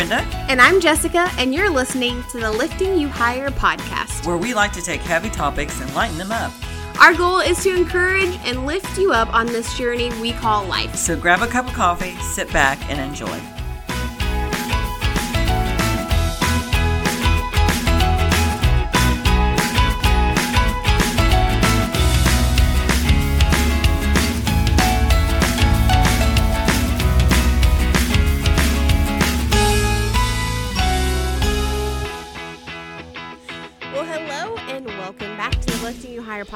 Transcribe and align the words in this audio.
Brenda, 0.00 0.24
And 0.48 0.62
I'm 0.62 0.80
Jessica, 0.80 1.30
and 1.36 1.54
you're 1.54 1.68
listening 1.68 2.24
to 2.30 2.40
the 2.40 2.50
Lifting 2.50 2.98
You 2.98 3.06
Higher 3.06 3.50
podcast. 3.50 4.26
where 4.26 4.38
we 4.38 4.54
like 4.54 4.72
to 4.72 4.80
take 4.80 5.02
heavy 5.02 5.28
topics 5.28 5.78
and 5.78 5.94
lighten 5.94 6.16
them 6.16 6.32
up. 6.32 6.52
Our 6.98 7.12
goal 7.14 7.40
is 7.40 7.62
to 7.64 7.76
encourage 7.76 8.34
and 8.46 8.64
lift 8.64 8.96
you 8.96 9.12
up 9.12 9.30
on 9.34 9.44
this 9.44 9.76
journey 9.76 10.08
we 10.22 10.32
call 10.32 10.64
life. 10.64 10.96
So 10.96 11.16
grab 11.20 11.42
a 11.42 11.46
cup 11.46 11.66
of 11.66 11.74
coffee, 11.74 12.14
sit 12.22 12.50
back, 12.50 12.78
and 12.88 12.98
enjoy. 12.98 13.38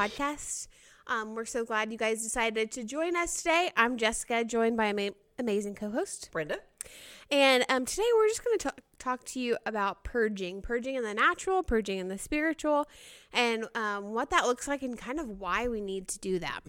Podcast. 0.05 0.67
Um, 1.07 1.33
we're 1.33 1.45
so 1.45 1.65
glad 1.65 1.91
you 1.91 1.97
guys 1.97 2.21
decided 2.21 2.71
to 2.73 2.83
join 2.83 3.15
us 3.15 3.37
today. 3.37 3.71
I'm 3.75 3.97
Jessica, 3.97 4.43
joined 4.43 4.77
by 4.77 4.93
my 4.93 5.11
amazing 5.39 5.73
co 5.73 5.89
host. 5.89 6.29
Brenda? 6.31 6.59
And 7.31 7.65
um, 7.69 7.85
today 7.85 8.05
we're 8.15 8.27
just 8.27 8.43
going 8.43 8.59
to 8.59 8.73
talk 8.99 9.23
to 9.25 9.39
you 9.39 9.57
about 9.65 10.03
purging, 10.03 10.61
purging 10.61 10.93
in 10.93 11.01
the 11.01 11.15
natural, 11.15 11.63
purging 11.63 11.97
in 11.97 12.07
the 12.09 12.19
spiritual, 12.19 12.87
and 13.33 13.65
um, 13.73 14.13
what 14.13 14.29
that 14.29 14.45
looks 14.45 14.67
like 14.67 14.83
and 14.83 14.95
kind 14.95 15.19
of 15.19 15.39
why 15.39 15.67
we 15.67 15.81
need 15.81 16.07
to 16.09 16.19
do 16.19 16.37
that. 16.37 16.59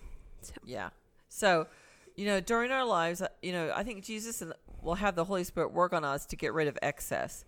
So, 0.40 0.54
Yeah. 0.64 0.90
So, 1.28 1.66
you 2.16 2.26
know, 2.26 2.40
during 2.40 2.70
our 2.70 2.84
lives, 2.84 3.20
uh, 3.22 3.28
you 3.42 3.52
know, 3.52 3.72
I 3.74 3.82
think 3.82 4.04
Jesus 4.04 4.42
and 4.42 4.52
will 4.82 4.94
have 4.94 5.16
the 5.16 5.24
Holy 5.24 5.44
Spirit 5.44 5.72
work 5.72 5.92
on 5.92 6.04
us 6.04 6.24
to 6.26 6.36
get 6.36 6.52
rid 6.54 6.68
of 6.68 6.78
excess. 6.80 7.44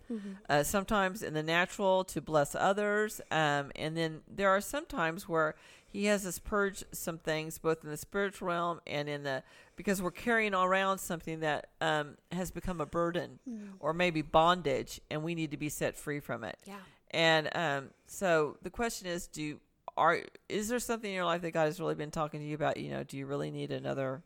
Uh, 0.48 0.62
sometimes 0.62 1.22
in 1.22 1.34
the 1.34 1.42
natural 1.42 2.04
to 2.04 2.20
bless 2.20 2.54
others, 2.54 3.20
um, 3.30 3.70
and 3.76 3.96
then 3.96 4.20
there 4.28 4.50
are 4.50 4.60
some 4.60 4.86
times 4.86 5.28
where 5.28 5.54
He 5.86 6.06
has 6.06 6.26
us 6.26 6.38
purge 6.38 6.84
some 6.92 7.18
things, 7.18 7.58
both 7.58 7.82
in 7.84 7.90
the 7.90 7.96
spiritual 7.96 8.48
realm 8.48 8.80
and 8.86 9.08
in 9.08 9.22
the 9.22 9.42
because 9.76 10.02
we're 10.02 10.10
carrying 10.10 10.54
around 10.54 10.98
something 10.98 11.40
that 11.40 11.68
um, 11.80 12.16
has 12.32 12.50
become 12.50 12.80
a 12.80 12.86
burden 12.86 13.38
or 13.80 13.92
maybe 13.92 14.20
bondage, 14.22 15.00
and 15.10 15.22
we 15.22 15.34
need 15.34 15.52
to 15.52 15.56
be 15.56 15.68
set 15.68 15.96
free 15.96 16.20
from 16.20 16.44
it. 16.44 16.58
yeah. 16.66 16.74
And 17.10 17.48
um, 17.56 17.90
so 18.06 18.58
the 18.62 18.70
question 18.70 19.06
is, 19.08 19.28
do 19.28 19.60
are 19.96 20.20
is 20.48 20.68
there 20.68 20.78
something 20.78 21.08
in 21.08 21.14
your 21.16 21.24
life 21.24 21.42
that 21.42 21.52
God 21.52 21.64
has 21.64 21.80
really 21.80 21.94
been 21.94 22.10
talking 22.10 22.40
to 22.40 22.46
you 22.46 22.54
about? 22.54 22.76
You 22.76 22.90
know, 22.90 23.04
do 23.04 23.16
you 23.16 23.26
really 23.26 23.50
need 23.50 23.70
another, 23.70 24.22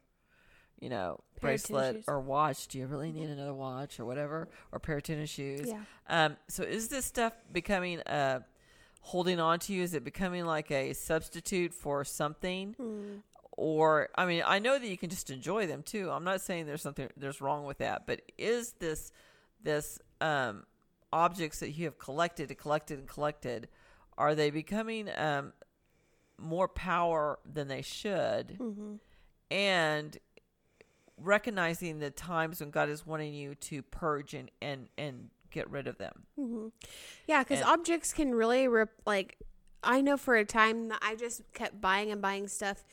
you 0.83 0.89
know, 0.89 1.21
bracelet 1.41 2.05
or 2.09 2.21
watch? 2.21 2.67
Do 2.67 2.79
you 2.79 2.87
really 2.87 3.13
need 3.13 3.31
another 3.31 3.55
watch 3.55 4.01
or 4.01 4.05
whatever, 4.05 4.49
or 4.73 4.81
pair 4.81 4.97
of 4.97 5.05
tennis 5.05 5.31
shoes? 5.31 5.69
Yeah. 5.69 5.81
Um, 6.09 6.37
so 6.49 6.65
is 6.65 6.89
this 6.89 7.07
stuff 7.07 7.33
becoming 7.53 8.01
uh, 8.01 8.41
holding 9.01 9.39
on 9.39 9.61
to 9.61 9.73
you? 9.73 9.83
Is 9.83 9.95
it 9.95 10.03
becoming 10.03 10.45
like 10.45 10.73
a 10.73 10.93
substitute 10.93 11.73
for 11.73 12.05
something? 12.05 12.75
Hmm. 12.77 13.19
Or 13.53 14.09
I 14.17 14.27
mean, 14.27 14.43
I 14.45 14.59
know 14.59 14.77
that 14.77 14.87
you 14.87 14.99
can 14.99 15.09
just 15.09 15.31
enjoy 15.31 15.69
them 15.69 15.85
too. 15.85 16.11
I'm 16.11 16.25
not 16.25 16.41
saying 16.41 16.67
there's 16.67 16.83
something 16.83 17.09
there's 17.17 17.41
wrong 17.41 17.65
with 17.65 17.79
that, 17.79 18.07
but 18.07 18.23
is 18.37 18.73
this 18.81 19.13
this 19.63 20.01
um, 20.21 20.65
objects 21.13 21.61
that 21.61 21.71
you 21.71 21.85
have 21.85 21.97
collected 21.97 22.51
and 22.51 22.59
collected 22.59 22.99
and 22.99 23.07
collected 23.07 23.69
are 24.19 24.35
they 24.35 24.51
becoming 24.51 25.09
um, 25.17 25.53
more 26.39 26.67
power 26.67 27.39
than 27.51 27.69
they 27.69 27.83
should? 27.83 28.59
Mm-hmm. 28.59 28.95
And 29.51 30.19
recognizing 31.23 31.99
the 31.99 32.11
times 32.11 32.61
when 32.61 32.71
God 32.71 32.89
is 32.89 33.07
wanting 33.07 33.35
you 33.35 33.55
to 33.55 33.83
purge 33.83 34.35
and 34.35 34.51
and 34.61 34.89
and 34.99 35.31
get 35.51 35.71
rid 35.71 35.87
of 35.87 35.99
them. 35.99 36.25
Mm-hmm. 36.39 36.69
Yeah, 37.27 37.43
because 37.43 37.63
objects 37.63 38.13
can 38.13 38.35
really 38.35 38.69
rip. 38.69 38.91
Like, 39.07 39.39
I 39.83 40.01
know 40.01 40.17
for 40.17 40.37
a 40.37 40.45
time 40.45 40.89
that 40.89 40.99
I 41.03 41.15
just 41.15 41.43
kept 41.53 41.81
buying 41.81 42.11
and 42.11 42.23
buying 42.23 42.49
stuff, 42.49 42.85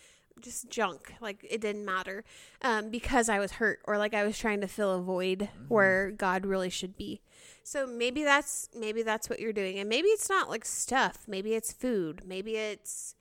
just 0.42 0.70
junk. 0.70 1.14
Like 1.22 1.46
it 1.50 1.62
didn't 1.62 1.86
matter, 1.86 2.24
um, 2.62 2.90
because 2.90 3.30
I 3.30 3.40
was 3.40 3.54
hurt 3.54 3.80
or 3.86 3.98
like 3.98 4.14
I 4.14 4.24
was 4.24 4.38
trying 4.38 4.62
to 4.62 4.68
fill 4.68 4.96
a 4.96 5.02
void 5.02 5.50
where 5.68 6.12
God 6.12 6.46
really 6.46 6.70
should 6.70 6.98
be. 6.98 7.22
So 7.64 7.86
maybe 7.86 8.24
that's 8.24 8.70
maybe 8.78 9.04
that's 9.04 9.30
what 9.30 9.40
you're 9.40 9.54
doing, 9.54 9.80
and 9.80 9.88
maybe 9.88 10.08
it's 10.10 10.30
not 10.30 10.50
like 10.50 10.66
stuff. 10.66 11.26
Maybe 11.28 11.54
it's 11.54 11.72
food. 11.72 12.24
Maybe 12.26 12.56
it's, 12.56 13.16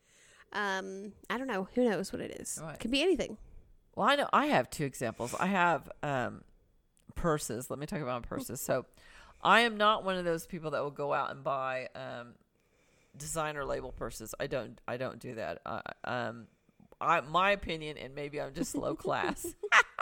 um, 0.53 1.13
I 1.29 1.39
don't 1.39 1.47
know. 1.47 1.69
Who 1.75 1.89
knows 1.89 2.13
what 2.13 2.23
it 2.23 2.41
is? 2.41 2.59
Right. 2.63 2.79
Could 2.79 2.91
be 2.91 3.03
anything. 3.03 3.37
Well, 3.99 4.09
I 4.09 4.15
know 4.15 4.29
I 4.33 4.47
have 4.47 4.71
two 4.71 4.85
examples. 4.85 5.35
I 5.35 5.47
have 5.47 5.91
um, 6.05 6.43
purses. 7.17 7.69
Let 7.69 7.81
me 7.81 7.87
talk 7.87 8.01
about 8.01 8.23
purses. 8.23 8.61
So, 8.61 8.87
I 9.43 9.61
am 9.63 9.77
not 9.77 10.05
one 10.05 10.17
of 10.17 10.25
those 10.25 10.47
people 10.47 10.71
that 10.71 10.85
will 10.85 10.93
go 10.93 11.13
out 11.13 11.33
and 11.33 11.43
buy 11.43 11.89
um, 11.97 12.35
designer 13.17 13.65
label 13.65 13.91
purses. 13.91 14.37
I 14.39 14.47
don't. 14.47 14.81
I 14.87 14.99
don't 14.99 15.19
do 15.19 15.35
that. 15.35 15.63
Um, 16.05 16.47
I 17.01 17.23
my 17.23 17.51
opinion, 17.51 17.99
and 17.99 18.15
maybe 18.15 18.41
I'm 18.41 18.55
just 18.55 18.77
low 18.77 18.95
class. 18.95 19.45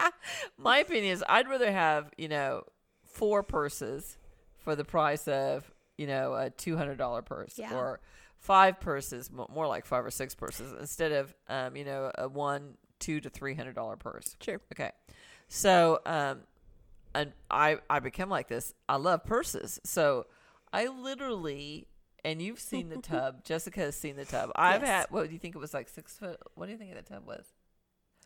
my 0.58 0.80
opinion 0.80 1.14
is 1.14 1.24
I'd 1.26 1.48
rather 1.48 1.72
have 1.72 2.10
you 2.18 2.28
know 2.28 2.64
four 3.06 3.42
purses 3.42 4.18
for 4.58 4.76
the 4.76 4.84
price 4.84 5.26
of 5.26 5.72
you 5.96 6.06
know 6.06 6.34
a 6.34 6.50
two 6.50 6.76
hundred 6.76 6.98
dollar 6.98 7.22
purse 7.22 7.54
Yeah. 7.56 7.74
or 7.74 8.00
five 8.36 8.78
purses, 8.78 9.30
more 9.32 9.66
like 9.66 9.86
five 9.86 10.04
or 10.04 10.10
six 10.10 10.34
purses 10.34 10.74
instead 10.78 11.12
of 11.12 11.34
um, 11.48 11.76
you 11.76 11.84
know 11.86 12.12
a 12.18 12.28
one 12.28 12.76
two 12.98 13.20
to 13.20 13.28
three 13.30 13.54
hundred 13.54 13.74
dollar 13.74 13.96
purse. 13.96 14.36
Sure. 14.40 14.60
Okay, 14.72 14.92
so 15.48 16.00
um, 16.06 16.40
and 17.14 17.32
I 17.50 17.78
I 17.90 18.00
became 18.00 18.28
like 18.28 18.48
this. 18.48 18.74
I 18.88 18.96
love 18.96 19.24
purses, 19.24 19.80
so 19.84 20.26
I 20.72 20.86
literally. 20.88 21.88
And 22.24 22.42
you've 22.42 22.58
seen 22.58 22.88
the 22.88 22.96
tub. 23.02 23.44
Jessica 23.44 23.78
has 23.80 23.94
seen 23.94 24.16
the 24.16 24.24
tub. 24.24 24.50
I've 24.56 24.80
Yes. 24.82 24.90
had. 24.90 25.06
What 25.10 25.28
do 25.28 25.32
you 25.32 25.38
think 25.38 25.54
it 25.54 25.58
was 25.58 25.72
like 25.72 25.88
six 25.88 26.16
foot? 26.18 26.40
What 26.56 26.66
do 26.66 26.72
you 26.72 26.78
think 26.78 26.92
the 26.96 27.02
tub 27.02 27.24
was? 27.24 27.44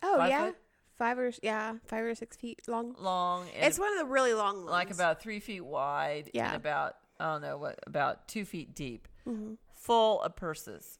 Oh 0.01 0.17
Five 0.17 0.29
yeah, 0.31 0.45
foot? 0.47 0.55
five 0.97 1.19
or 1.19 1.31
yeah, 1.43 1.73
five 1.85 2.03
or 2.05 2.15
six 2.15 2.35
feet 2.35 2.61
long. 2.67 2.95
Long. 2.97 3.45
It's 3.53 3.77
one 3.77 3.91
of 3.93 3.99
the 3.99 4.05
really 4.11 4.33
long 4.33 4.55
ones. 4.57 4.69
like 4.71 4.89
about 4.91 5.21
three 5.21 5.39
feet 5.39 5.63
wide 5.63 6.31
Yeah. 6.33 6.47
and 6.47 6.55
about 6.55 6.95
I 7.19 7.33
don't 7.33 7.43
know 7.43 7.59
what 7.59 7.77
about 7.85 8.27
two 8.27 8.43
feet 8.43 8.73
deep, 8.73 9.07
Mhm. 9.27 9.57
full 9.75 10.19
of 10.23 10.35
purses 10.35 10.97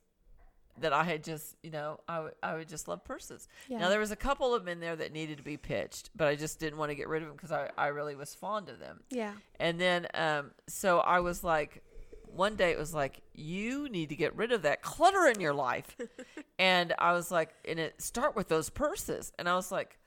that 0.79 0.93
I 0.93 1.03
had 1.03 1.23
just 1.23 1.55
you 1.63 1.71
know 1.71 1.99
I 2.07 2.19
would 2.21 2.33
I 2.41 2.55
would 2.55 2.67
just 2.67 2.87
love 2.87 3.03
purses. 3.03 3.47
Yeah. 3.67 3.79
Now 3.79 3.89
there 3.89 3.99
was 3.99 4.11
a 4.11 4.15
couple 4.15 4.53
of 4.53 4.61
them 4.61 4.69
in 4.69 4.79
there 4.79 4.95
that 4.95 5.11
needed 5.11 5.37
to 5.37 5.43
be 5.43 5.57
pitched, 5.57 6.09
but 6.15 6.27
I 6.27 6.35
just 6.35 6.59
didn't 6.59 6.77
want 6.77 6.91
to 6.91 6.95
get 6.95 7.07
rid 7.07 7.21
of 7.21 7.27
them 7.27 7.35
because 7.35 7.51
I 7.51 7.69
I 7.77 7.87
really 7.87 8.15
was 8.15 8.33
fond 8.33 8.69
of 8.69 8.79
them. 8.79 9.01
Yeah. 9.09 9.33
And 9.59 9.79
then 9.79 10.07
um 10.13 10.51
so 10.67 10.99
I 10.99 11.19
was 11.19 11.43
like 11.43 11.83
one 12.25 12.55
day 12.55 12.71
it 12.71 12.79
was 12.79 12.93
like 12.93 13.21
you 13.33 13.89
need 13.89 14.09
to 14.09 14.15
get 14.15 14.35
rid 14.35 14.51
of 14.51 14.61
that 14.61 14.81
clutter 14.81 15.27
in 15.27 15.39
your 15.39 15.53
life. 15.53 15.97
and 16.59 16.93
I 16.97 17.13
was 17.13 17.31
like 17.31 17.53
and 17.65 17.79
it 17.79 18.01
start 18.01 18.35
with 18.35 18.47
those 18.47 18.69
purses 18.69 19.33
and 19.37 19.49
I 19.49 19.55
was 19.55 19.71
like 19.71 19.97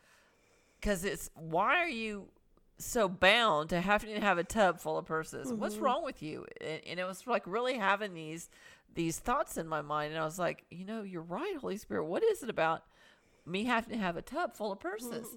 cuz 0.81 1.05
it's 1.05 1.31
why 1.35 1.77
are 1.77 1.89
you 1.89 2.29
so 2.79 3.09
bound 3.09 3.71
to 3.71 3.81
having 3.81 4.15
to 4.15 4.21
have 4.21 4.39
a 4.39 4.45
tub 4.45 4.81
full 4.81 4.99
of 4.99 5.07
purses? 5.07 5.53
What's 5.53 5.75
Mm-hmm. 5.77 5.85
wrong 5.85 6.05
with 6.05 6.23
you? 6.23 6.47
And, 6.61 6.81
and 6.87 7.01
it 7.01 7.05
was 7.07 7.27
like 7.27 7.43
really 7.47 7.75
having 7.79 8.15
these 8.15 8.49
these 8.95 9.19
thoughts 9.19 9.57
in 9.57 9.67
my 9.67 9.83
mind 9.83 10.12
and 10.12 10.23
I 10.23 10.25
was 10.25 10.39
like, 10.39 10.65
you 10.71 10.85
know, 10.85 11.03
you're 11.03 11.23
right, 11.23 11.57
Holy 11.61 11.77
Spirit. 11.77 12.05
What 12.05 12.23
is 12.23 12.45
it 12.45 12.49
about 12.49 12.85
me 13.45 13.65
having 13.65 13.91
to 13.91 13.99
have 14.03 14.17
a 14.17 14.23
tub 14.23 14.55
full 14.55 14.71
of 14.71 14.79
purses? 14.79 15.27
Mm-hmm. 15.27 15.37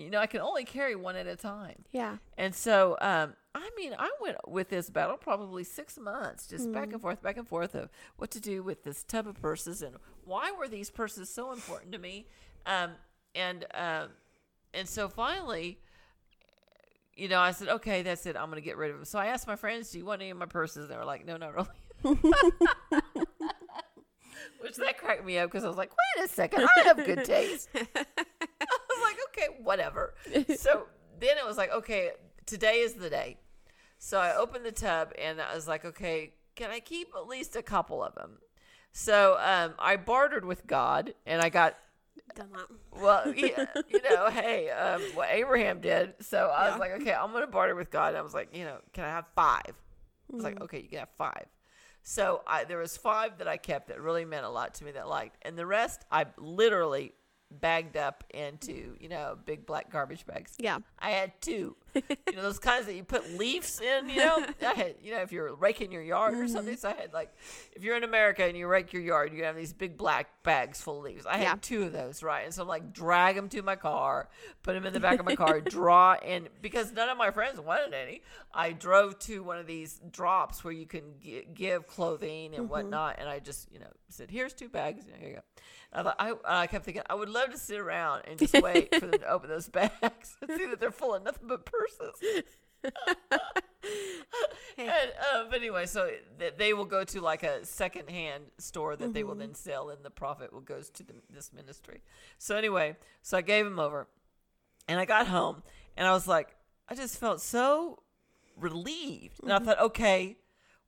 You 0.00 0.10
know, 0.10 0.18
I 0.18 0.26
can 0.26 0.40
only 0.40 0.64
carry 0.64 0.96
one 0.96 1.14
at 1.14 1.28
a 1.28 1.36
time. 1.36 1.84
Yeah. 1.92 2.16
And 2.36 2.52
so, 2.52 2.96
um, 3.00 3.34
I 3.54 3.70
mean, 3.76 3.94
I 3.96 4.10
went 4.20 4.36
with 4.48 4.68
this 4.70 4.90
battle 4.90 5.16
probably 5.16 5.62
six 5.62 5.96
months, 5.98 6.48
just 6.48 6.70
back 6.72 6.92
and 6.92 7.00
forth, 7.00 7.22
back 7.22 7.36
and 7.36 7.46
forth 7.46 7.74
of 7.76 7.88
what 8.16 8.30
to 8.32 8.40
do 8.40 8.62
with 8.64 8.82
this 8.82 9.04
tub 9.04 9.26
of 9.28 9.40
purses 9.40 9.82
and 9.82 9.96
why 10.24 10.50
were 10.50 10.66
these 10.68 10.90
purses 10.90 11.30
so 11.32 11.52
important 11.52 11.92
to 11.92 11.98
me. 11.98 12.26
Um, 12.66 12.90
and 13.36 13.64
um, 13.72 14.08
and 14.74 14.88
so 14.88 15.08
finally, 15.08 15.78
you 17.16 17.28
know, 17.28 17.40
I 17.40 17.52
said, 17.52 17.68
okay, 17.68 18.02
that's 18.02 18.26
it. 18.26 18.36
I'm 18.36 18.50
going 18.50 18.62
to 18.62 18.64
get 18.64 18.76
rid 18.76 18.90
of 18.90 18.98
them. 18.98 19.04
So 19.06 19.18
I 19.18 19.26
asked 19.26 19.46
my 19.46 19.56
friends, 19.56 19.90
do 19.90 19.98
you 19.98 20.04
want 20.04 20.20
any 20.20 20.30
of 20.30 20.36
my 20.36 20.46
purses? 20.46 20.88
They 20.88 20.96
were 20.96 21.04
like, 21.04 21.24
no, 21.24 21.36
not 21.38 21.54
really. 21.54 21.68
Which 24.60 24.76
that 24.76 24.98
cracked 24.98 25.24
me 25.24 25.38
up 25.38 25.50
because 25.50 25.64
I 25.64 25.68
was 25.68 25.78
like, 25.78 25.90
wait 25.90 26.24
a 26.24 26.28
second, 26.28 26.64
I 26.64 26.82
have 26.84 26.96
good 27.04 27.24
taste. 27.24 27.70
I 27.74 27.78
was 27.88 29.02
like, 29.02 29.16
okay, 29.30 29.48
whatever. 29.62 30.14
So 30.56 30.86
then 31.18 31.38
it 31.38 31.46
was 31.46 31.56
like, 31.56 31.72
okay, 31.72 32.10
today 32.44 32.80
is 32.80 32.94
the 32.94 33.08
day. 33.08 33.38
So 33.98 34.18
I 34.18 34.36
opened 34.36 34.66
the 34.66 34.72
tub 34.72 35.12
and 35.18 35.40
I 35.40 35.54
was 35.54 35.66
like, 35.66 35.86
okay, 35.86 36.34
can 36.54 36.70
I 36.70 36.80
keep 36.80 37.08
at 37.16 37.26
least 37.26 37.56
a 37.56 37.62
couple 37.62 38.02
of 38.02 38.14
them? 38.14 38.38
So 38.92 39.38
um, 39.40 39.74
I 39.78 39.96
bartered 39.96 40.44
with 40.44 40.66
God 40.66 41.14
and 41.24 41.40
I 41.40 41.48
got, 41.48 41.78
Done 42.34 42.50
that. 42.52 42.66
well, 43.00 43.32
yeah, 43.36 43.66
you 43.88 44.02
know, 44.02 44.28
hey, 44.30 44.70
um, 44.70 45.00
what 45.14 45.28
Abraham 45.30 45.80
did. 45.80 46.14
So 46.20 46.46
I 46.54 46.66
Yeah. 46.66 46.70
was 46.72 46.80
like, 46.80 46.90
okay, 47.02 47.14
I'm 47.14 47.30
going 47.32 47.42
to 47.42 47.46
barter 47.50 47.74
with 47.74 47.90
God. 47.90 48.08
And 48.08 48.18
I 48.18 48.22
was 48.22 48.34
like, 48.34 48.54
you 48.54 48.64
know, 48.64 48.78
can 48.92 49.04
I 49.04 49.08
have 49.08 49.26
five? 49.34 49.62
I 49.66 49.72
was 50.36 50.44
Mm-hmm. 50.44 50.44
like, 50.44 50.60
okay, 50.62 50.80
you 50.80 50.88
can 50.88 50.98
have 51.00 51.08
five. 51.16 51.46
So 52.02 52.42
I, 52.46 52.64
there 52.64 52.78
was 52.78 52.96
five 52.96 53.38
that 53.38 53.48
I 53.48 53.56
kept 53.56 53.88
that 53.88 54.00
really 54.00 54.24
meant 54.24 54.44
a 54.44 54.48
lot 54.50 54.74
to 54.74 54.84
me 54.84 54.92
that 54.92 55.00
I 55.02 55.04
liked, 55.06 55.38
and 55.42 55.56
the 55.58 55.66
rest 55.66 56.04
I 56.10 56.26
literally 56.36 57.12
bagged 57.60 57.96
up 57.96 58.24
into 58.34 58.96
you 59.00 59.08
know 59.08 59.38
big 59.44 59.66
black 59.66 59.90
garbage 59.90 60.26
bags. 60.26 60.54
Yeah. 60.58 60.78
I 60.98 61.10
had 61.10 61.40
two 61.40 61.76
you 62.30 62.36
know, 62.36 62.42
those 62.42 62.58
kinds 62.58 62.86
that 62.86 62.94
you 62.94 63.04
put 63.04 63.32
leaves 63.36 63.80
in. 63.80 64.08
You 64.08 64.16
know, 64.18 64.46
I 64.62 64.74
had, 64.74 64.94
you 65.02 65.12
know, 65.12 65.20
if 65.22 65.32
you're 65.32 65.54
raking 65.54 65.92
your 65.92 66.02
yard 66.02 66.34
or 66.34 66.46
Mm-hmm. 66.46 66.48
something. 66.48 66.76
So 66.76 66.88
I 66.90 66.94
had 66.94 67.12
like, 67.12 67.32
if 67.74 67.82
you're 67.82 67.96
in 67.96 68.04
America 68.04 68.44
and 68.44 68.56
you 68.56 68.66
rake 68.66 68.92
your 68.92 69.02
yard, 69.02 69.32
you 69.32 69.44
have 69.44 69.56
these 69.56 69.72
big 69.72 69.96
black 69.96 70.42
bags 70.42 70.80
full 70.80 70.98
of 70.98 71.04
leaves. 71.04 71.26
I 71.26 71.38
had 71.38 71.62
two 71.62 71.82
of 71.84 71.92
those, 71.92 72.22
right? 72.22 72.44
And 72.44 72.54
so 72.54 72.62
I'm 72.62 72.68
like, 72.68 72.92
drag 72.92 73.36
them 73.36 73.48
to 73.50 73.62
my 73.62 73.76
car, 73.76 74.28
put 74.62 74.74
them 74.74 74.86
in 74.86 74.92
the 74.92 75.00
back 75.00 75.18
of 75.18 75.24
my 75.24 75.32
car, 75.32 75.60
draw, 75.60 76.14
and 76.14 76.48
because 76.62 76.92
none 76.92 77.08
of 77.08 77.16
my 77.18 77.30
friends 77.30 77.60
wanted 77.60 77.94
any, 77.94 78.22
I 78.54 78.72
drove 78.72 79.18
to 79.20 79.42
one 79.42 79.58
of 79.58 79.66
these 79.66 80.00
drops 80.10 80.62
where 80.64 80.72
you 80.72 80.86
can 80.86 81.14
gi- 81.20 81.46
give 81.54 81.86
clothing 81.86 82.54
and 82.54 82.68
whatnot, 82.68 83.16
and 83.18 83.28
I 83.28 83.38
just, 83.38 83.70
you 83.72 83.78
know, 83.80 83.86
said, 84.08 84.30
"Here's 84.30 84.52
two 84.54 84.68
bags. 84.68 85.04
Here 85.18 85.28
you 85.28 85.34
go." 85.36 85.40
I 85.92 86.02
thought 86.02 86.16
I, 86.18 86.34
I 86.44 86.66
kept 86.66 86.84
thinking 86.84 87.02
I 87.08 87.14
would 87.14 87.28
love 87.28 87.50
to 87.52 87.58
sit 87.58 87.78
around 87.78 88.22
and 88.26 88.38
just 88.38 88.54
wait 88.54 88.94
for 88.96 89.06
them 89.06 89.20
to 89.20 89.28
open 89.28 89.48
those 89.48 89.68
bags 89.70 90.36
and 90.42 90.50
see 90.56 90.66
that 90.66 90.80
they're 90.80 90.90
full 90.90 91.14
of 91.14 91.22
nothing 91.22 91.48
but 91.48 91.64
and, 94.78 94.88
uh, 94.88 95.44
but 95.50 95.58
anyway, 95.58 95.86
so 95.86 96.10
th- 96.38 96.54
they 96.56 96.72
will 96.72 96.84
go 96.84 97.04
to 97.04 97.20
like 97.20 97.42
a 97.42 97.64
secondhand 97.64 98.44
store 98.58 98.96
that 98.96 99.12
they 99.14 99.24
will 99.24 99.34
then 99.34 99.54
sell, 99.54 99.90
and 99.90 100.04
the 100.04 100.10
profit 100.10 100.52
will 100.52 100.60
goes 100.60 100.90
to 100.90 101.02
the, 101.02 101.14
this 101.32 101.52
ministry. 101.52 102.00
So 102.38 102.56
anyway, 102.56 102.96
so 103.22 103.38
I 103.38 103.42
gave 103.42 103.64
them 103.64 103.78
over, 103.78 104.08
and 104.88 105.00
I 105.00 105.04
got 105.04 105.26
home, 105.26 105.62
and 105.96 106.06
I 106.06 106.12
was 106.12 106.26
like, 106.26 106.54
I 106.88 106.94
just 106.94 107.18
felt 107.18 107.40
so 107.40 108.02
relieved, 108.56 109.42
and 109.42 109.52
I 109.52 109.58
thought, 109.58 109.80
okay, 109.80 110.36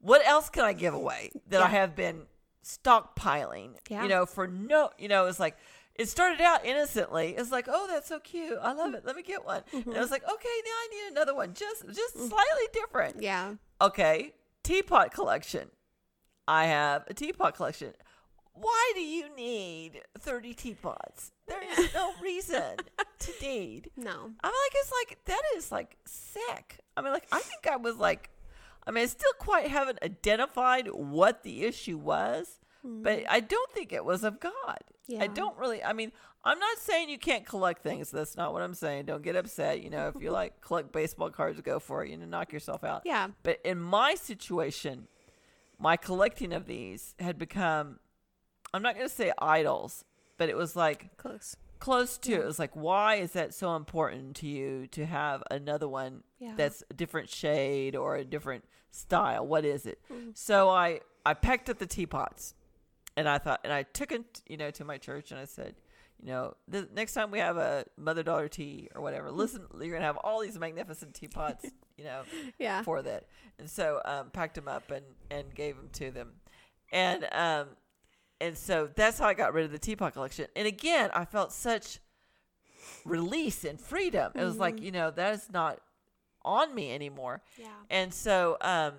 what 0.00 0.26
else 0.26 0.48
can 0.48 0.64
I 0.64 0.72
give 0.72 0.94
away 0.94 1.30
that 1.48 1.60
I 1.60 1.68
have 1.68 1.96
been 1.96 2.22
stockpiling? 2.64 3.74
Yeah. 3.88 4.02
You 4.02 4.08
know, 4.08 4.26
for 4.26 4.46
no, 4.46 4.90
you 4.98 5.08
know, 5.08 5.26
it's 5.26 5.40
like. 5.40 5.56
It 5.98 6.08
started 6.08 6.40
out 6.40 6.64
innocently. 6.64 7.34
It's 7.36 7.50
like, 7.50 7.66
oh, 7.68 7.88
that's 7.88 8.08
so 8.08 8.20
cute. 8.20 8.56
I 8.62 8.72
love 8.72 8.94
it. 8.94 8.98
Mm-hmm. 8.98 9.06
Let 9.08 9.16
me 9.16 9.22
get 9.22 9.44
one. 9.44 9.62
And 9.72 9.82
I 9.82 9.88
mm-hmm. 9.88 9.98
was 9.98 10.10
like, 10.12 10.22
okay, 10.22 10.32
now 10.32 10.70
I 10.70 10.88
need 10.92 11.12
another 11.12 11.34
one, 11.34 11.54
just 11.54 11.86
just 11.88 12.16
mm. 12.16 12.28
slightly 12.28 12.68
different. 12.72 13.20
Yeah. 13.20 13.54
Okay, 13.80 14.32
teapot 14.62 15.12
collection. 15.12 15.68
I 16.46 16.66
have 16.66 17.04
a 17.08 17.14
teapot 17.14 17.56
collection. 17.56 17.92
Why 18.54 18.92
do 18.94 19.00
you 19.00 19.34
need 19.36 20.00
30 20.18 20.54
teapots? 20.54 21.32
There 21.46 21.62
is 21.78 21.94
no 21.94 22.12
reason 22.22 22.76
to 23.18 23.32
need. 23.40 23.90
No. 23.96 24.10
I'm 24.10 24.50
like, 24.50 24.72
it's 24.74 24.92
like, 24.92 25.18
that 25.26 25.42
is 25.56 25.70
like 25.70 25.96
sick. 26.06 26.78
I 26.96 27.02
mean, 27.02 27.12
like, 27.12 27.28
I 27.30 27.40
think 27.40 27.66
I 27.68 27.76
was 27.76 27.96
like, 27.96 28.30
I 28.86 28.90
mean, 28.90 29.04
I 29.04 29.06
still 29.06 29.32
quite 29.38 29.68
haven't 29.68 29.98
identified 30.02 30.88
what 30.90 31.42
the 31.42 31.64
issue 31.64 31.98
was, 31.98 32.58
but 32.84 33.24
I 33.28 33.40
don't 33.40 33.70
think 33.72 33.92
it 33.92 34.04
was 34.04 34.24
of 34.24 34.40
God. 34.40 34.78
I 35.18 35.26
don't 35.26 35.56
really, 35.56 35.82
I 35.82 35.92
mean, 35.94 36.12
I'm 36.44 36.58
not 36.58 36.78
saying 36.78 37.08
you 37.08 37.18
can't 37.18 37.44
collect 37.46 37.82
things. 37.82 38.10
That's 38.10 38.36
not 38.36 38.52
what 38.52 38.62
I'm 38.62 38.74
saying. 38.74 39.06
Don't 39.06 39.22
get 39.22 39.36
upset. 39.36 39.82
You 39.82 39.90
know, 39.90 40.08
if 40.14 40.22
you 40.22 40.30
like 40.42 40.60
collect 40.60 40.92
baseball 40.92 41.30
cards, 41.30 41.60
go 41.62 41.78
for 41.78 42.04
it. 42.04 42.10
You 42.10 42.16
know, 42.18 42.26
knock 42.26 42.52
yourself 42.52 42.84
out. 42.84 43.02
Yeah. 43.04 43.28
But 43.42 43.60
in 43.64 43.78
my 43.80 44.14
situation, 44.14 45.08
my 45.78 45.96
collecting 45.96 46.52
of 46.52 46.66
these 46.66 47.14
had 47.18 47.38
become, 47.38 47.98
I'm 48.74 48.82
not 48.82 48.94
going 48.96 49.08
to 49.08 49.14
say 49.14 49.32
idols, 49.38 50.04
but 50.36 50.48
it 50.48 50.56
was 50.56 50.76
like 50.76 51.16
Close. 51.16 51.56
close 51.78 52.18
to. 52.18 52.32
It 52.34 52.44
was 52.44 52.58
like, 52.58 52.76
why 52.76 53.16
is 53.16 53.32
that 53.32 53.54
so 53.54 53.74
important 53.76 54.36
to 54.36 54.46
you 54.46 54.86
to 54.88 55.06
have 55.06 55.42
another 55.50 55.88
one 55.88 56.22
Yeah. 56.38 56.52
that's 56.56 56.82
a 56.90 56.94
different 56.94 57.30
shade 57.30 57.96
or 57.96 58.16
a 58.16 58.24
different 58.24 58.64
style? 58.90 59.46
What 59.46 59.64
is 59.64 59.86
it? 59.86 60.00
Mm-hmm. 60.12 60.30
So 60.34 60.68
I 60.68 61.00
I 61.24 61.34
pecked 61.34 61.68
at 61.68 61.78
the 61.78 61.86
teapots, 61.86 62.54
and 63.18 63.28
I 63.28 63.38
thought, 63.38 63.60
and 63.64 63.72
I 63.72 63.82
took 63.82 64.12
it, 64.12 64.42
you 64.48 64.56
know, 64.56 64.70
to 64.70 64.84
my 64.84 64.98
church, 64.98 65.30
and 65.32 65.40
I 65.40 65.44
said. 65.46 65.74
You 66.20 66.26
know, 66.32 66.56
the 66.66 66.88
next 66.92 67.12
time 67.14 67.30
we 67.30 67.38
have 67.38 67.56
a 67.58 67.84
mother 67.96 68.24
daughter 68.24 68.48
tea 68.48 68.88
or 68.92 69.00
whatever, 69.00 69.30
listen, 69.44 69.62
you're 69.80 69.92
gonna 69.94 70.04
have 70.04 70.16
all 70.16 70.40
these 70.40 70.58
magnificent 70.58 71.14
teapots, 71.14 71.64
you 71.96 72.02
know, 72.02 72.22
Yeah. 72.58 72.82
for 72.82 73.02
that. 73.02 73.26
And 73.60 73.70
so 73.70 74.00
um, 74.04 74.30
packed 74.30 74.56
them 74.56 74.66
up 74.66 74.90
and, 74.90 75.04
and 75.30 75.54
gave 75.54 75.76
them 75.76 75.88
to 75.92 76.10
them. 76.10 76.32
And 76.90 77.24
um, 77.30 77.66
and 78.40 78.58
so 78.58 78.88
that's 78.96 79.20
how 79.20 79.28
I 79.28 79.34
got 79.34 79.52
rid 79.54 79.64
of 79.66 79.70
the 79.70 79.78
teapot 79.78 80.12
collection. 80.14 80.46
And 80.56 80.66
again, 80.66 81.10
I 81.14 81.24
felt 81.24 81.52
such 81.52 82.00
release 83.04 83.62
and 83.64 83.80
freedom. 83.80 84.32
It 84.34 84.42
was 84.42 84.56
like, 84.56 84.80
you 84.80 84.90
know, 84.90 85.12
that 85.12 85.34
is 85.34 85.48
not 85.52 85.78
on 86.44 86.74
me 86.74 86.92
anymore. 86.92 87.42
Yeah. 87.56 87.66
And 87.90 88.12
so 88.12 88.56
um 88.60 88.94